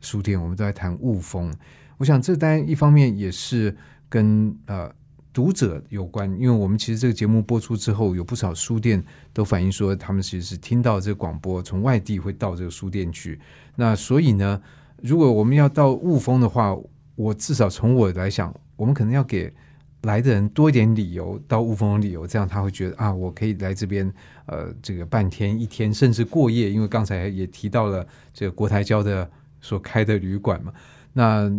[0.00, 1.52] 书店，我们都在谈雾峰。
[1.96, 3.74] 我想这单一方面也是
[4.08, 4.92] 跟呃
[5.32, 13.40] 读者有关，因为我们其实这个节目播出之后，有不少书店都反映说，他们其实是听到这个广播，从外地会到这个书店去。
[13.76, 14.60] 那所以呢，
[15.00, 16.76] 如果我们要到雾峰的话，
[17.16, 19.52] 我至少从我来想，我们可能要给
[20.02, 24.12] 来的人多一点理由到雾峰的理由，这样他会觉得啊，我可以来这边，
[24.46, 26.70] 呃，这个半天、一天，甚至过夜。
[26.70, 30.72] 因为刚才也提到了这个国台交的所开的旅馆嘛。
[31.12, 31.50] 那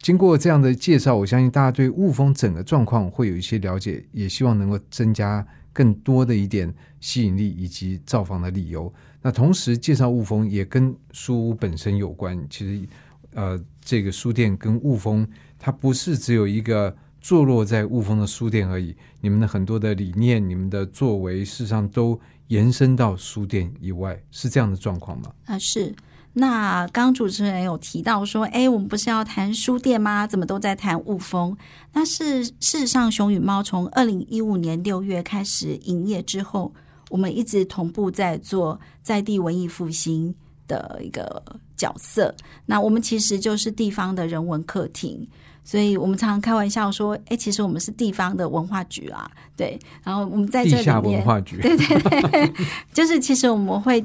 [0.00, 8.92] 经过这样的介绍，我相信大家对雾峰整个状况会有一些了解，也希望能够增加更多的一点吸引力以及造访的理由。
[9.22, 12.88] 那同时介绍雾峰也跟书屋本身有关，其实。
[13.34, 15.26] 呃，这个书店跟雾峰，
[15.58, 18.94] 它不是只有一个坐落在雾峰的书店而已。
[19.22, 25.32] 你们的很多的理念，你们的作为，事实上都延伸到书店以外，是这样的状况吗？
[25.46, 25.94] 啊，是。
[26.34, 30.26] 那刚主持人有提到说，哎，我们不是要谈书店吗？
[30.26, 31.56] 怎么都在谈雾峰？
[31.94, 36.74] 那是事实上，熊与猫从二零一五年六月开始营业之后，
[37.08, 40.34] 我们一直同步在做在地文艺复兴。
[40.68, 41.42] 的一个
[41.78, 42.34] 角色，
[42.66, 45.26] 那我们其实就是地方的人文客厅，
[45.64, 49.78] 所以我们常常开玩笑说，哎，其实我们是地方的文化局啊，对。
[50.02, 52.52] 然后我们在这里面，文化局， 对对对，
[52.92, 54.04] 就是其实我们会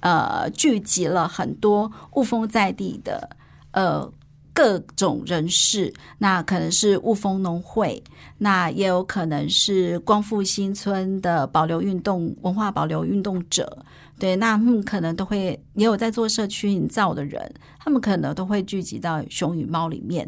[0.00, 3.30] 呃聚集了很多雾峰在地的
[3.70, 4.10] 呃
[4.56, 8.02] 各种人士，那可能是雾峰农会，
[8.38, 13.84] 那也有可能是光复新村的保留运动文化保留运动者。
[14.18, 20.26] 对，那他们可能都会也有在做社区营造的人，他们可能都会聚集到熊与猫里面。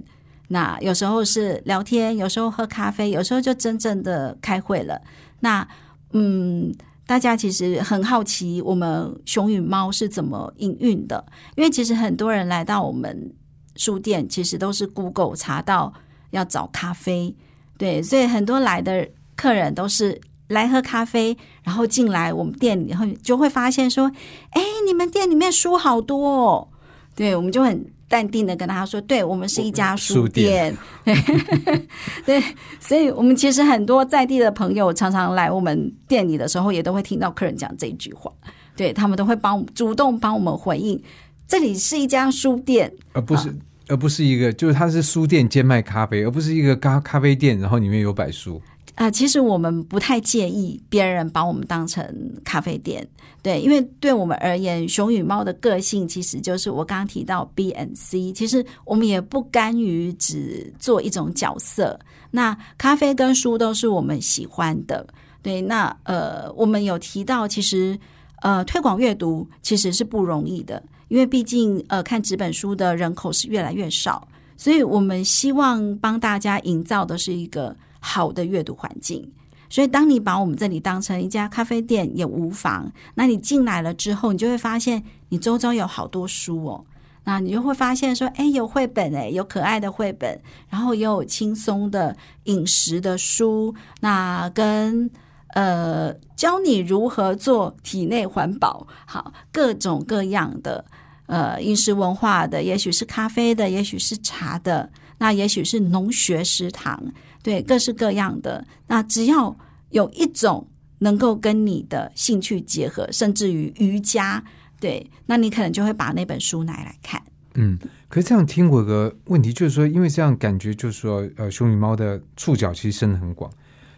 [0.49, 5.01] 那有时候是聊天，有时候喝咖啡，有时候就真正的开会了。
[5.41, 5.67] 那
[6.13, 6.71] 嗯，
[7.07, 11.25] 大家其实很好奇我们熊与猫是怎么营运的，
[11.57, 13.33] 因为其实很多人来到我们
[13.79, 15.91] 书店，其实都是 Google 查到
[16.33, 17.35] 要找咖啡，
[17.79, 20.21] 对，所以很多来的客人都是。
[20.49, 24.11] 来喝咖啡，然后进来我们店里，然后就会发现说
[24.53, 26.69] ：“哎，你们店里面书好多哦。”
[27.15, 30.75] 对，我们就很淡定的跟他说：“对我们是一家书店。
[32.25, 32.43] ”对，
[32.81, 38.33] 所以我们其实很多在地的朋友常常来我们店里的时候，也都会听到客人讲这句话。
[38.75, 40.99] 对他们都会帮主动帮我们回应，
[41.47, 43.55] 这里是一家书店，而不是
[43.89, 48.61] 而不是一个，就是它是书店兼卖咖啡，而不是一个咖咖啡店，然后里面有摆书。
[48.95, 52.05] 啊，其实我们不太介意别人把我们当成
[52.45, 53.07] 咖啡店，
[53.41, 61.97] 对，因为对我们而言，熊与猫的个性其实就是我刚刚提到 B and C，其实我们也不甘于只做一种角色。
[62.33, 65.07] 那咖啡跟书都是我们喜欢的，
[65.43, 67.97] 对，那呃，我们有提到，其实
[68.43, 77.77] 呃，推广阅读其实是不容易的，因为毕竟呃，看纸本书的人口是越来越少，所以我们希望帮大家营造的是一个。
[78.01, 79.29] 好的阅读环境，
[79.69, 82.91] 所以当你把我们这里当成一家咖啡店也无妨。
[83.17, 86.85] 那你进来了之后，你就会发现你周遭有好多书哦。
[87.25, 95.11] 那你就会发现说，哎，有绘本哎，有可爱的绘本，然后也有轻松的饮食的书，那跟
[95.55, 100.85] 呃教你如何做体内环保，好各种各样的
[101.29, 107.01] 呃饮食文化的，也许是咖啡的，也许是茶的，那也许是农学食堂。
[107.41, 108.67] 对，各式各样的。
[108.89, 109.57] 那只要
[109.91, 110.67] 有一种
[110.99, 114.43] 能够跟你的兴趣结合，甚至于瑜伽，
[114.81, 117.23] 对，那你可能就会把那本书拿来看。
[117.55, 123.51] 嗯，可是这样听过个问题，就是说，因为这样感觉就是说，呃，熊与猫的触角其实伸的很广，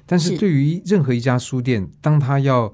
[0.07, 2.73] 但是对于任何一家书店，当它要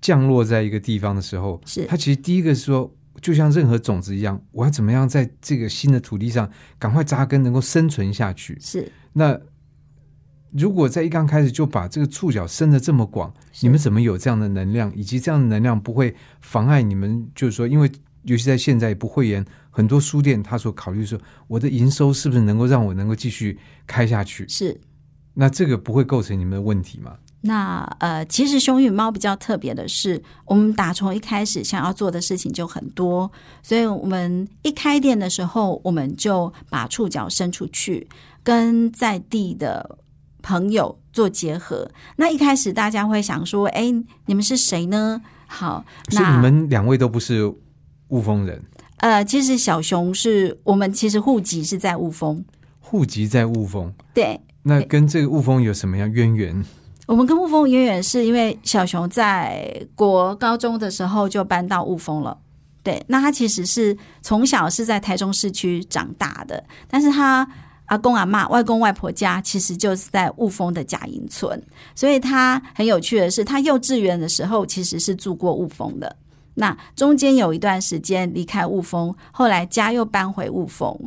[0.00, 2.92] 降落在一个地方的时候，是它其实第一个是说，
[3.24, 8.58] 就像任何种子一样，我要怎么样在这个新的土地上赶快扎根，能够生存下去？
[8.60, 9.40] 是那。
[10.56, 14.94] 如果在一刚开始就把这个触角伸的这么广，你们怎么有这样的能量？
[14.94, 17.28] 以及这样的能量不会妨碍你们？
[17.34, 17.90] 就是说，因为
[18.22, 24.46] 尤其在现在不会员很多书店，他所考虑说，我的营收是不是能够让我能够继续开下去？
[24.48, 24.80] 是，
[25.32, 27.16] 那这个不会构成你们的问题吗？
[27.44, 33.30] 那呃，其实熊与猫比较特别的是，我们打从一开始想要做的事情就很多，
[33.62, 38.08] 所以我们一开店的时候，我们就把触角伸出去，
[38.42, 39.98] 跟在地的。
[40.46, 43.90] 朋友做结合，那一开始大家会想说：“哎，
[44.26, 47.50] 你们是谁呢？”好，那你们两位都不是
[48.08, 48.62] 雾峰人。
[48.98, 52.44] 呃，其实小熊是我们其实户籍是在雾峰，
[52.78, 53.90] 户籍在雾峰。
[54.12, 56.62] 对，那跟这个雾峰有什么样渊源？
[57.06, 62.36] 我们跟雾峰渊源是因为小熊在国高中的时候就搬到雾峰了。
[62.82, 67.48] 对，那他其实是从小是在台中市区长大的，但是他。
[67.88, 71.62] 阿公阿妈、外公外婆家其实就是在雾峰的贾营村，
[71.94, 76.16] 所以他很有趣的是，他幼稚园的时候其实是住过雾峰的。
[76.54, 80.98] 那中间有一段时间离开雾峰，后来家又搬回雾峰。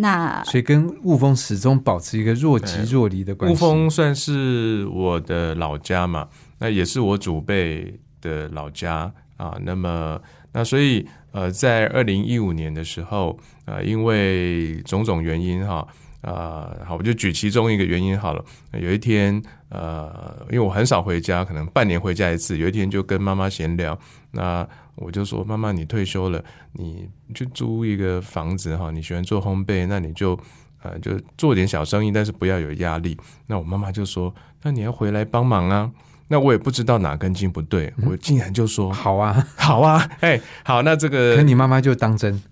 [0.00, 3.54] 那所以跟雾峰始终保持一个若即若离的关系。
[3.54, 9.56] 雾峰算是我的老家嘛，那也是我祖辈的老家啊。
[9.62, 10.20] 那么
[10.52, 15.86] 那所以呃，在二零一五年的时候，呃，因为种种原因哈。
[16.20, 18.44] 啊，好，我就举其中一个原因好了。
[18.72, 22.58] 有一天，呃，因为我很少回家，可能半年回家一次。
[22.58, 23.96] 有一天就跟妈妈闲聊，
[24.32, 24.68] 那
[25.00, 28.90] 我就说：“妈妈，你退休了，你去租一个房子哈。
[28.90, 30.38] 你喜欢做烘焙，那你就
[30.82, 35.90] 呃，就做点小生意，但是不要有压力。”那我妈妈就说：“那你要回来帮忙啊。”
[36.30, 42.42] 那我也不知道哪根筋不对，我竟然就说：“好啊， 好啊，哎，好，那这个……”可你妈妈就当真。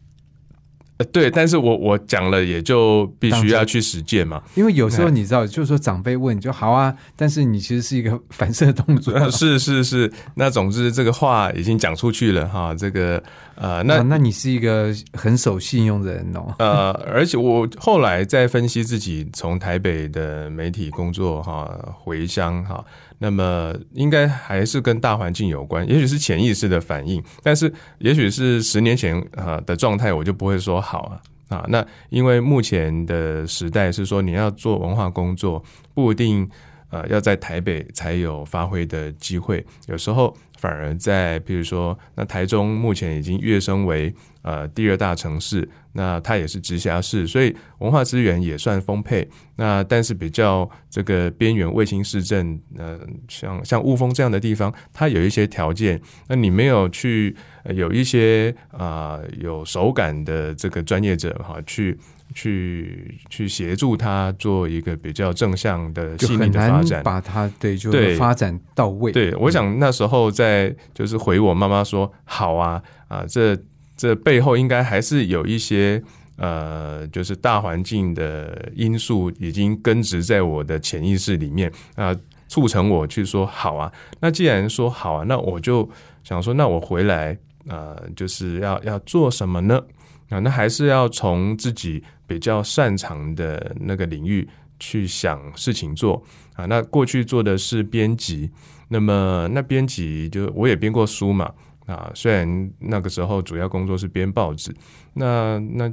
[0.98, 13.22] 呃，对，但是我我讲了也就必须要去实践嘛，因为有时候你知道，就是说长辈问就好啊，但是你其实是一个 反射动作， 是是是，那总之这个话已经讲出去了哈，这个
[13.56, 22.84] 呃，那那你是一个很守信用的人哦， 呃，而且我后来在分析自己从台北的媒体工作哈回乡哈。
[23.18, 31.64] 那么应该还是跟大环境有关，也许是潜意识的反应，但是也许是十年前啊的状态，我就不会说好啊啊。
[31.70, 35.64] 那因为目前的时代是说，你要做文化工作，
[35.94, 36.46] 不一定
[36.90, 40.36] 呃要在台北才有发挥的机会，有时候
[40.66, 44.12] 反而在，比如说，那台中目前已经跃升为
[44.42, 45.68] 呃第二大城市。
[45.92, 49.26] 那它也是直辖市，所以文化资源也算丰沛。
[49.54, 52.98] 那但是比较这个边缘卫星市镇，呃，
[53.28, 55.98] 像像雾峰这样的地方，它有一些条件。
[56.28, 57.34] 那你没有去
[57.74, 61.96] 有一些啊有手感的这个专业者哈，去
[62.34, 69.12] 去去协助他做一个比较正向的细腻的发展，把他对就发展到位。
[69.12, 73.56] 对，我想那时候在就是回我妈妈说好啊啊这。
[73.98, 76.02] 这背后应该还是有一些
[76.36, 82.14] 呃，就是大环境的因素已经根植在我的潜意识里面啊，
[82.46, 83.90] 促成我去说好啊。
[84.20, 85.88] 那既然说好啊，那我就
[86.22, 87.34] 想说，那我回来
[87.68, 89.82] 呃，就是要要做什么呢？
[90.28, 94.48] 啊，那还是要从自己比较擅长的那个领域
[94.80, 96.22] 去想事情做
[96.54, 96.66] 啊。
[96.66, 98.50] 那过去做的是编辑，
[98.88, 101.52] 那么那编辑就我也编过书嘛。
[101.86, 104.74] 啊，虽然那个时候主要工作是编报纸，
[105.14, 105.88] 那那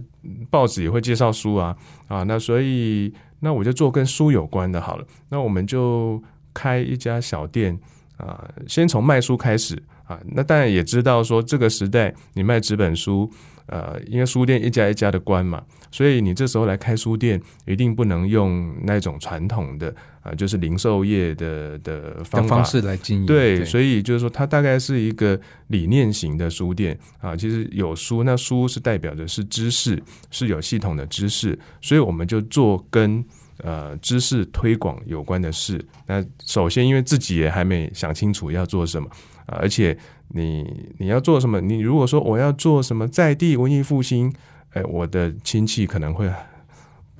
[0.50, 1.78] 报纸也会介绍书啊，
[2.08, 5.06] 啊，那所以那我就做跟书有关的好了。
[5.30, 6.20] 那我们就
[6.52, 7.80] 开一家小店
[8.18, 10.20] 啊，先从卖书开始啊。
[10.32, 13.30] 那当然也知道说这个时代你卖纸本书。
[13.68, 23.26] 呃，因为书店一家一家的关嘛，所以你这时候来开书店，一定不能用那种传统的啊，就是零售业的的方方式来经营。
[23.26, 27.36] 对，所以就是说，它大概是一个理念型的书店啊。
[27.38, 33.24] 其实有书，那书是代表的是知识，是有系统的知识，所以我们就做跟
[33.60, 35.84] 呃知识推广有关的事。
[36.06, 39.08] 那首先，因为自己也还没想清楚要做什么
[39.46, 39.98] 啊，而且。
[40.34, 41.62] 你你要做什么？
[41.62, 44.34] 你如果说我要做什么在地文艺复兴，
[44.72, 46.30] 哎，我的亲戚可能会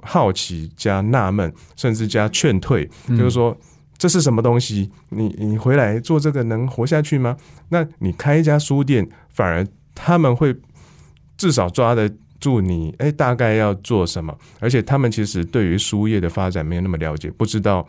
[0.02, 3.56] 好奇加纳闷，甚至加劝退，就是说
[3.98, 4.92] 这是什么东西？
[5.10, 7.38] 你你回来做这个能活下去吗？
[7.70, 10.56] 那你开一家书店，反而他们会
[11.38, 14.36] 至少抓得住你，哎，大概要做什么？
[14.60, 17.88] 而且他们其实对于书业的发展没有那么了解，不知道。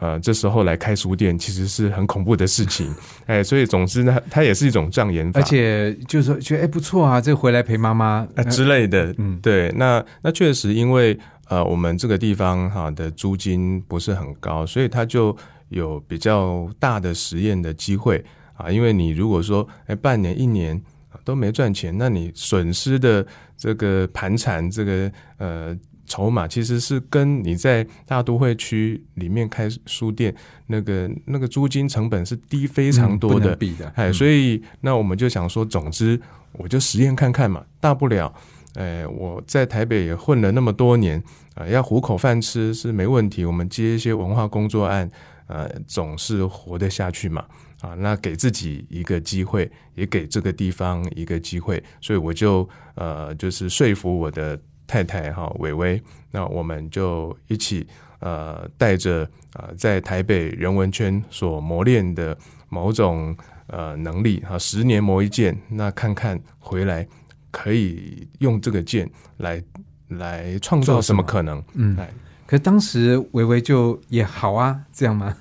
[0.00, 2.92] 呃，这时候来开书店其实是很恐怖的事情，
[3.26, 8.26] 哎，所以总之呢，它也是一种障眼法，而且就是说觉得哎不错啊，这回来陪妈妈。
[8.34, 11.18] 啊之类的，嗯，对，那那确实因为
[11.48, 15.34] 呃我们这个地方哈的租金不是很高，所以它就
[15.68, 18.22] 有比较大的实验的机会。
[18.54, 20.80] 啊，因为你如果说哎半年一年
[21.24, 23.24] 都没赚钱，那你损失的
[23.56, 25.76] 这个盘缠这个呃。
[26.06, 30.34] 筹码其实是跟你在大都会区里面开书店
[30.66, 33.90] 那个那个租金成本是低非常多的，比的。
[33.96, 36.20] 哎，所以那我们就想说，总之
[36.52, 38.32] 我就实验看看嘛，大不了，
[38.74, 41.22] 哎，我在台北也混了那么多年
[41.54, 43.44] 啊，要糊口饭吃是没问题。
[43.44, 45.10] 我们接一些文化工作案，
[45.46, 47.44] 呃，总是活得下去嘛。
[47.80, 54.60] 啊，那给自己一个机会，也给这个地方一个机会，所以我就呃，就是说服我的。
[54.94, 57.84] 太太哈，伟伟，那我们就一起
[58.20, 62.38] 呃，带着呃，在台北人文圈所磨练的
[62.68, 63.36] 某种
[63.66, 67.04] 呃能力哈，十年磨一剑，那看看回来
[67.50, 69.60] 可以用这个剑来
[70.06, 71.60] 来创造什么可能？
[71.72, 71.98] 嗯，
[72.46, 75.36] 可当时维维就也好啊，这样吗？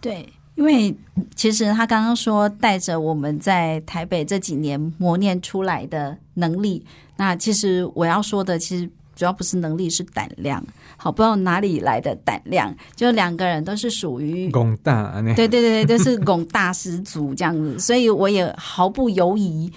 [0.00, 0.92] 对，因为
[1.36, 6.84] 其实他刚刚说带着我们在台北这几年磨练出来的能力。
[7.16, 10.64] 那其实我要说的，其实主要不是能力，是胆量。
[10.96, 19.72] 好，不知道哪里来的胆量，就两个人都是属于拱大，对对对对，都是拱大十足这样子， 所以我也毫不犹疑。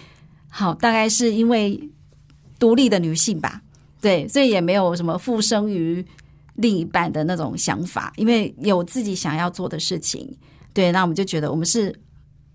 [0.50, 1.80] 好，大概是因为
[2.58, 3.62] 独立的女性吧，
[4.02, 6.06] 对，所以也没有什么附生于
[6.56, 10.36] 另一半的那种想法，因为有自己想要做的事情。
[10.74, 11.94] 对，那我们就觉得我们是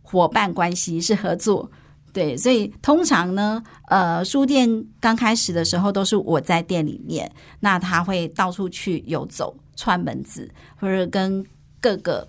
[0.03, 1.70] 伙伴关系，是合作。
[2.14, 11.44] 对，所以通常呢，呃，书店刚开始的时候都是我在店里面，那他会到处去游走、串门子，或者跟
[11.80, 12.26] 各个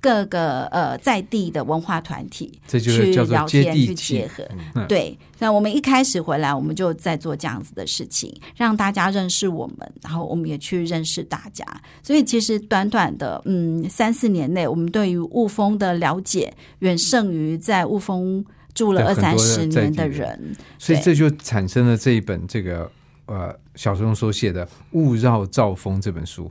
[0.00, 4.48] 各个呃在地的文化团体去聊天、去结合。
[4.88, 11.66] 对，那我们一开始回来，我们就在做这样子的事情，让大家认识我们，然后我们也去认识大家。
[12.02, 18.42] 所以其实短短的嗯三四年内，我们对于雾峰的了解远胜于在雾峰。
[18.78, 22.88] 住了二三十年的人，所以这就产生了这一本这个
[23.26, 26.48] 呃小松所写的《勿绕兆丰》这本书。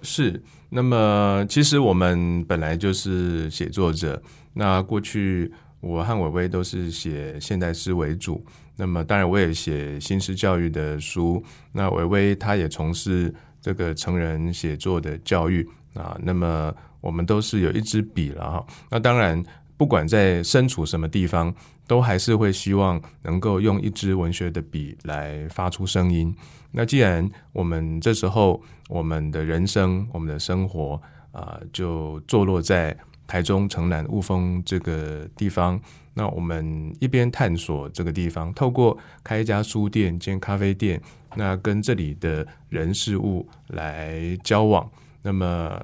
[0.00, 4.22] 是，那么其实我们本来就是写作者，
[4.52, 8.44] 那过去我和伟伟都是写现代诗为主，
[8.76, 11.42] 那么当然我也写新诗教育的书，
[11.72, 15.68] 那伟伟他也从事这个成人写作的教育。
[15.94, 19.44] 啊，那么我们都是有一支笔了哈，那当然。
[19.80, 21.54] 不管在身处什么地方，
[21.86, 26.36] 都还是会希望能够用一支文学的笔来发出声音。
[26.70, 31.00] 那既然我们这时候我们的人生、我们的生活
[31.32, 32.94] 啊，就坐落在
[33.26, 35.80] 台中城南雾峰这个地方，
[36.12, 41.00] 那我们一边探索这个地方，透过开一家书店兼咖啡店，
[41.36, 44.90] 那跟这里的人事物来交往，
[45.22, 45.82] 那么。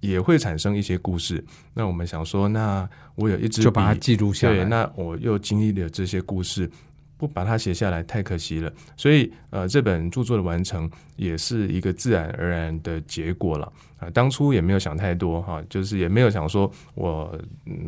[0.00, 1.44] 也会产生一些故事。
[1.74, 4.56] 那我们想说，那我有一支就把它记录下来。
[4.56, 6.70] 对，那我又经历了这些故事，
[7.16, 8.72] 不把它写下来太可惜了。
[8.96, 14.08] 所以呃，这本著作的完成也是一个自然而然的结果了啊。
[14.10, 17.36] 当初也没有想太多哈，就是也没有想说我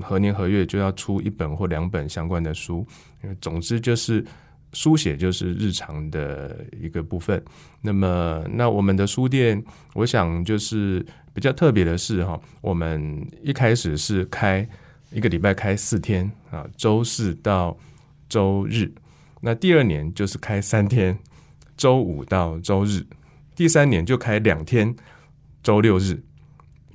[0.02, 2.86] 何年何月就要出一本或两本相关的书。
[3.40, 4.24] 总之就是
[4.72, 7.42] 书写就是日常的一个部分。
[7.82, 9.62] 那么那我们的书店，
[9.94, 14.68] 我想就是比较特别的是哈，我们一开始是开。
[15.12, 17.76] 一个礼拜开四天啊，周四到
[18.28, 18.92] 周日。
[19.40, 21.18] 那第二年就是开三天，
[21.76, 23.04] 周五到周日。
[23.56, 24.94] 第三年就开两天，
[25.64, 26.22] 周六日。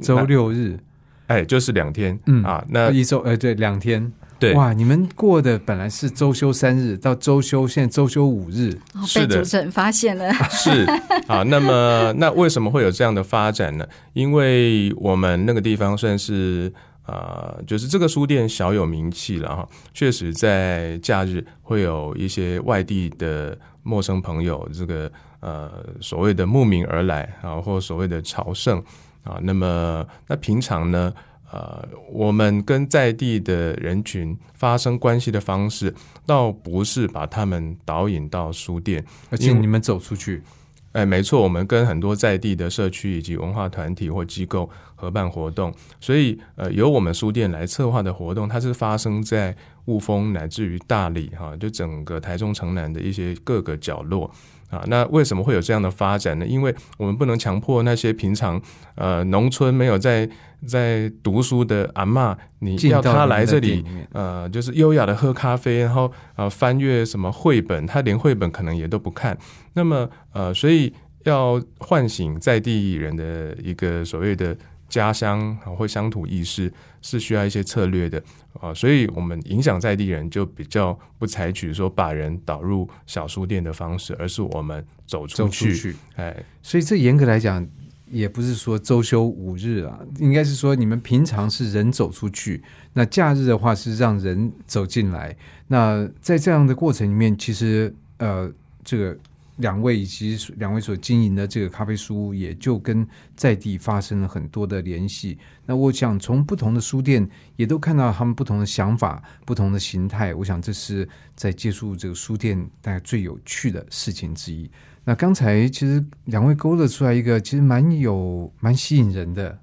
[0.01, 0.79] 周六日，
[1.27, 2.17] 哎，就是两天。
[2.27, 4.09] 嗯啊，那一周，哎，对，两天。
[4.39, 8.77] 对，哇，你们过的本来是周休三日，到周休，现在周休五日。
[9.13, 10.31] 被主持人发现了。
[10.49, 10.85] 是
[11.27, 13.85] 啊，那么 那为什么会有这样的发展呢？
[14.13, 16.71] 因为我们那个地方算是。
[17.07, 25.69] 啊，就是这个书店小有名气了哈，确实在假日会有一些外地的陌生朋友，这个呃
[26.01, 28.83] 所谓的慕名而来啊，或所谓的朝圣
[29.23, 29.37] 啊。
[29.43, 31.13] 那么那平常呢，
[31.55, 35.93] 呃，我们跟在地的人群发生关系的方式，
[36.25, 40.43] 倒不是把他们导引到书店，而且你们走出去。
[40.91, 54.31] 哎，没错，我们跟很多在地的社区以及文化团体或机构合办活动，所以呃，由我们书店来策划的活动，它是发生在雾峰乃至于大理哈，就整个台中城南的一些各个角落
[54.69, 54.85] 啊。
[54.87, 56.45] 那为什么会有这样的发展呢？
[56.45, 58.61] 因为我们不能强迫那些平常
[58.95, 60.29] 呃农村没有在
[60.65, 69.37] 在读书的阿妈，你要他来这里呃，就是优雅的喝咖啡，然后呃翻阅什么绘本，他连绘本可能也都不看。
[69.73, 70.93] 那么，呃，所以
[71.23, 74.55] 要唤醒在地人的一个所谓的
[74.87, 78.21] 家乡或乡土意识，是需要一些策略的
[78.59, 78.73] 啊。
[78.73, 85.95] 所以我们影响在地人，就比较不采取说把人导入小书店的方式，而是我们走出去。
[86.15, 87.65] 哎，所以这严格来讲，
[88.09, 95.35] 也不是说周休五日啊，应该是说你们平常是人走出去，那假日的话是让人走进来。
[95.67, 98.51] 那在这样的过程里面，其实呃，
[98.83, 99.17] 这个。
[99.59, 105.37] 两位以及两位所经营的这个咖啡书屋，也就跟在地发生了很多的联系。
[105.65, 107.25] 那我想从不同的书店，
[107.55, 110.33] 也都看到他们不同的想法、不同的形态。
[110.33, 114.69] 我想这是在接触这个书店大概最有趣的事情之一。
[115.05, 119.57] 那刚才其实两位勾勒出来一个其实蛮有蛮吸引人的，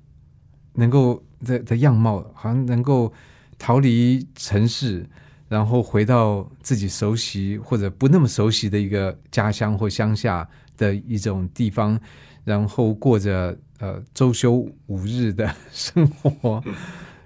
[0.73, 3.13] 能够的的样貌，好像能够
[3.59, 5.05] 逃离城市。
[5.49, 12.01] 然后回到自己熟悉或者不那么熟悉的一个家乡或乡下的一种地方，
[12.43, 16.65] 然后过着呃周休五日的 生活，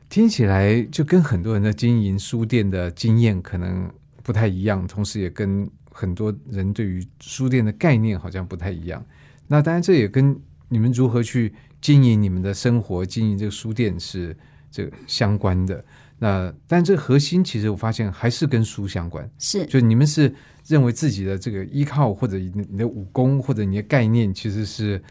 [0.08, 3.88] 听起来就跟很多人的经营书店的经验可能
[4.24, 9.02] 不太一样，同时也跟很多人对于书店的概念好像不太一样。
[9.48, 10.38] 那当然，这也跟
[10.68, 14.36] 你们如何去经营你们的生活、经营这个书店是
[14.70, 15.82] 这个相关的。
[16.18, 20.34] 那，但这核心其实我发现还是跟书相关，是就你们是
[20.66, 25.02] 认为自己的这个依靠或者你的武功或者你的概念其实是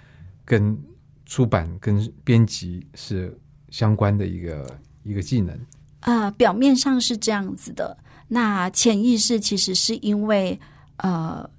[0.44, 0.78] 跟
[1.26, 3.36] 出版跟编辑是
[3.70, 5.58] 相关的一个一个技能
[6.02, 10.60] 啊，表面上是这样子的，那潜意识其实是因为
[10.98, 11.50] 呃，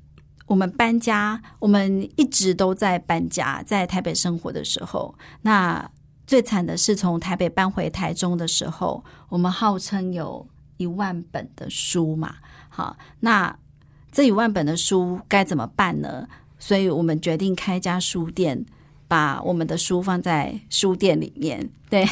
[0.46, 5.90] 我们搬家，我们一直都在搬家，在台北生活的时候，那。
[6.26, 10.44] 最惨的是从台北搬回台中的时候，我们号称有
[10.76, 12.34] 一万本的书嘛，
[12.68, 13.56] 好，那
[14.10, 16.26] 这一万本的书该怎么办呢？
[16.58, 18.66] 所以我们决定开家书店，
[19.06, 21.70] 把我们的书放在书店里面。
[21.88, 22.04] 对，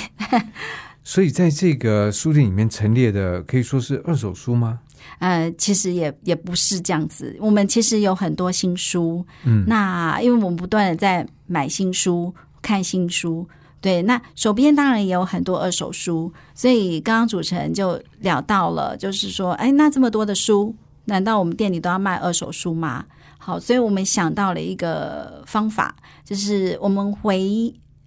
[1.03, 4.79] 所以在这个书店里面陈列的可以说是二手书吗？
[5.19, 13.47] 呃，其实也也不是这样子，我们其实有很多新书，嗯，那因为我们不断的在买新书、看新书。
[13.81, 20.75] 对，那手边当然也有很多二手书，所以刚刚主持人就聊到了，就是说，哎，那这么多的书，
[21.05, 23.05] 难道我们店里都要卖二手书吗？
[23.37, 25.95] 好，所以我们想到了一个方法，
[26.25, 27.39] 就是我们回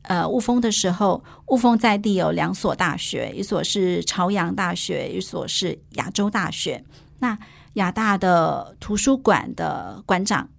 [0.07, 6.83] 呃雾峰的时候，雾峰在地有两所大学，一所是朝阳大学，一所是亚洲大学。
[7.19, 7.37] 那
[7.73, 10.49] 亚大的图书馆的馆长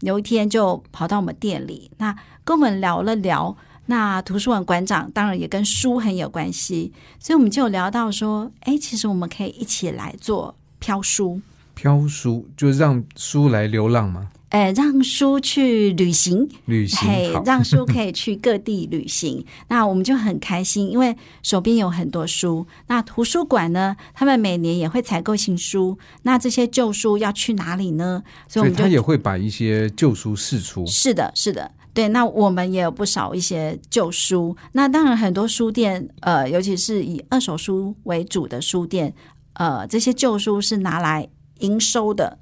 [0.00, 3.56] 有一天就跑到我们店里，那跟我们聊了聊。
[3.86, 11.40] 那图书馆馆长当然也跟书很有关系，所以我们就聊到说，哎，其实我们可以一起来做飘书。
[11.74, 14.28] 飘书就让书来流浪吗？
[14.52, 19.42] 哎，让书去旅行，旅行，嘿，让书可以去各地旅行。
[19.68, 22.66] 那我们就很开心，因为手边有很多书。
[22.86, 25.96] 那图书馆呢，他们每年也会采购新书。
[26.24, 28.22] 那这些旧书要去哪里呢？
[28.46, 30.84] 所以他也会把一些旧书释出。
[30.84, 32.08] 是的，是的，对。
[32.08, 34.54] 那我们也有不少一些旧书。
[34.72, 39.14] 那当然，很多书店，呃，尤其是以二手书为主的书店，
[39.54, 41.26] 呃，这些旧书是拿来
[41.60, 42.38] 营收的。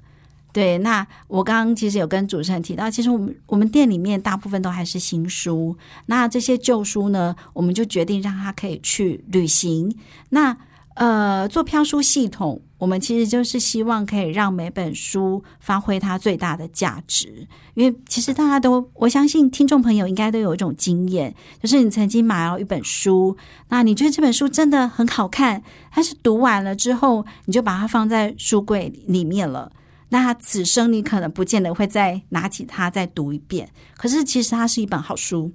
[0.53, 5.75] 对，那我刚刚其实有跟主持人提到，其实我们我们店里面大部分都还是新书，
[6.07, 9.95] 那这些旧书呢，我们就决定让他可以去旅行。
[10.29, 10.57] 那
[10.95, 17.47] 呃，做飘书系统，我们其实就是希望可以让每本书发挥它最大的价值。
[17.75, 23.35] 因为其实大家都，我相信听众朋友应该都有一种经验，就是你曾经买了一本书，
[23.69, 25.63] 那你觉得这本书真的很好看，
[25.95, 29.71] 但是读完了之后，你就把它放在书柜里面了。
[30.13, 35.49] 那此生你可能不见得会再拿起它再读一遍，可是其实它是一本好书。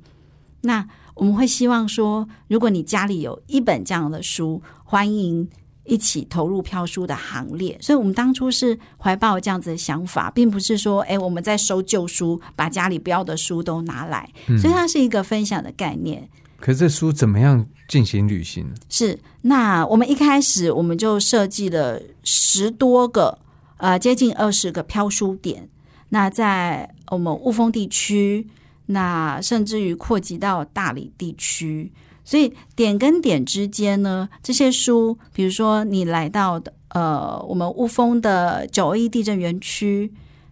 [0.62, 5.46] 那我们会希望说，如果你家里有一本这样的书，欢迎
[5.84, 7.76] 一起投入飘书的行列。
[7.82, 14.26] 所以，我们当初是怀抱这样子的想法，并不是说，哎，我们在收旧书，把家里不要的书都拿来。
[14.58, 16.28] 所以，它是一个分享的概念。
[16.58, 18.72] 可是，这书怎么样进行旅行？
[18.88, 23.38] 是那我们一开始我们就设计了十多个。
[23.78, 25.68] 呃，接近二十个飘书点，
[26.08, 28.48] 那在我们雾峰地区，
[28.86, 31.92] 那甚至于扩及到大理地区，
[32.24, 40.10] 所以点跟点之间呢，这些书，比如说你来到呃，我们雾峰的九一地震园区，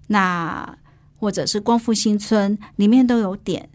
[0.09, 0.77] 那
[1.18, 3.70] 或者是光复新村里面都有点。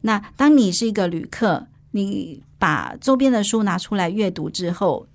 [0.00, 5.06] 那当你是一个旅客，你把周边的书拿出来阅读之后。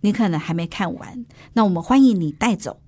[0.00, 2.78] 你可能还没看完，那我们欢迎你带走。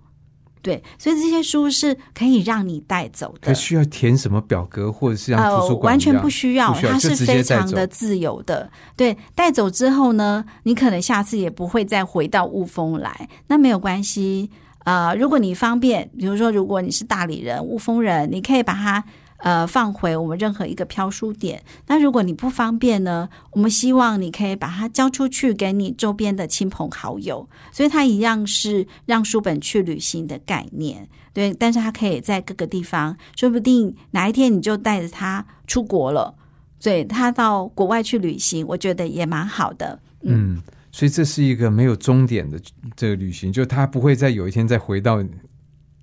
[0.62, 3.54] 对，所以这些书是可以让你带走的。
[3.54, 5.92] 需要填什么表格，或者是让图书馆？
[5.92, 8.70] 完全不需要，它是非常的自由的。
[8.94, 14.50] 对，带走之后呢，你可能下次也不会再回到雾峰来，那没有关系。
[14.84, 19.02] 呃，如果你方便，比如说，如果你是大理人、雾峰人，你可以把它。
[19.42, 21.62] 呃，放回我们任何一个飘书点。
[21.86, 23.28] 那如果你不方便呢？
[23.52, 27.48] 我们希望你可以把它交出去给你周边的亲朋好友。
[27.72, 31.54] 所以它一样是让书本去旅行的概念，对。
[31.54, 36.34] 但是它可以在各个地方，说不定哪一天你就带着它出国了，
[36.82, 39.98] 对，他到国外去旅行，我觉得也蛮好的。
[40.22, 40.60] 嗯，
[40.92, 42.60] 所以这是一个没有终点的
[42.94, 45.24] 这个旅行，就他不会再有一天再回到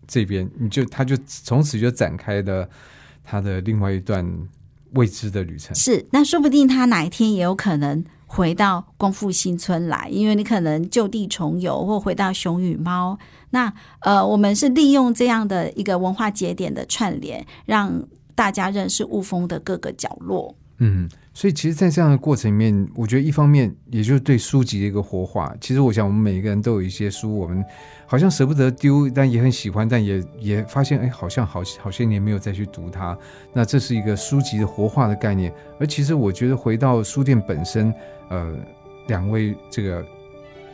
[0.08, 2.68] 这边，你就他就从此就展开的。
[3.30, 4.26] 他的另外一段
[4.94, 13.20] 未知的旅程是，那说不定他哪一天也有可能回到光复新村来，因为你可能就地重游，或回到熊与猫。
[13.50, 18.02] 那呃，我们是利用这样的一个文化节点的串联，让
[18.34, 20.56] 大家认识雾峰的各个角落。
[20.80, 21.10] 嗯。
[21.34, 25.56] 所以，其实，在这样的过程里面，我觉得一方面，也就是对书籍的一个活化。
[25.62, 27.64] 其实，我想，我们每一个人都有一些书，我们
[28.08, 33.16] 好像舍不得丢，但也很喜欢，但也也发现，哎，好像好好些年没有再去读它。
[33.54, 35.54] 那这是一个书籍的活化的概念。
[35.80, 37.94] 而其实，我觉得回到书店本身，
[38.30, 38.56] 呃，
[39.08, 40.04] 两位这个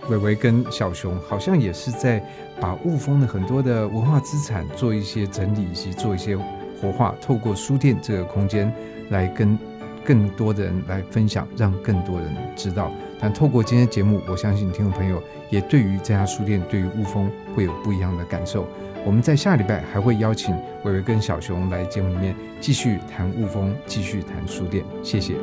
[0.09, 2.25] 伟伟跟小熊，好像也是在
[2.61, 6.37] 把雾峰的很多的文化资产做一些整理，以及做一些
[6.79, 8.73] 活化，透过书店这个空间
[9.09, 9.59] 来跟。
[10.05, 12.91] 更多的人来分享，让更多人知道。
[13.19, 18.67] 但透过今天节目，我相信听众朋友也对于这家书店、对于雾峰会有不一样的感受。
[19.05, 24.83] 我们在下礼拜还会邀请伟伟跟小熊来节目里面继续谈雾峰，继续谈书店。
[25.03, 25.35] 谢谢。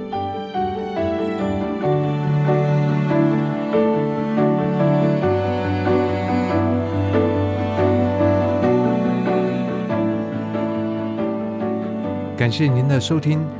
[12.36, 13.59] 感谢您的收听。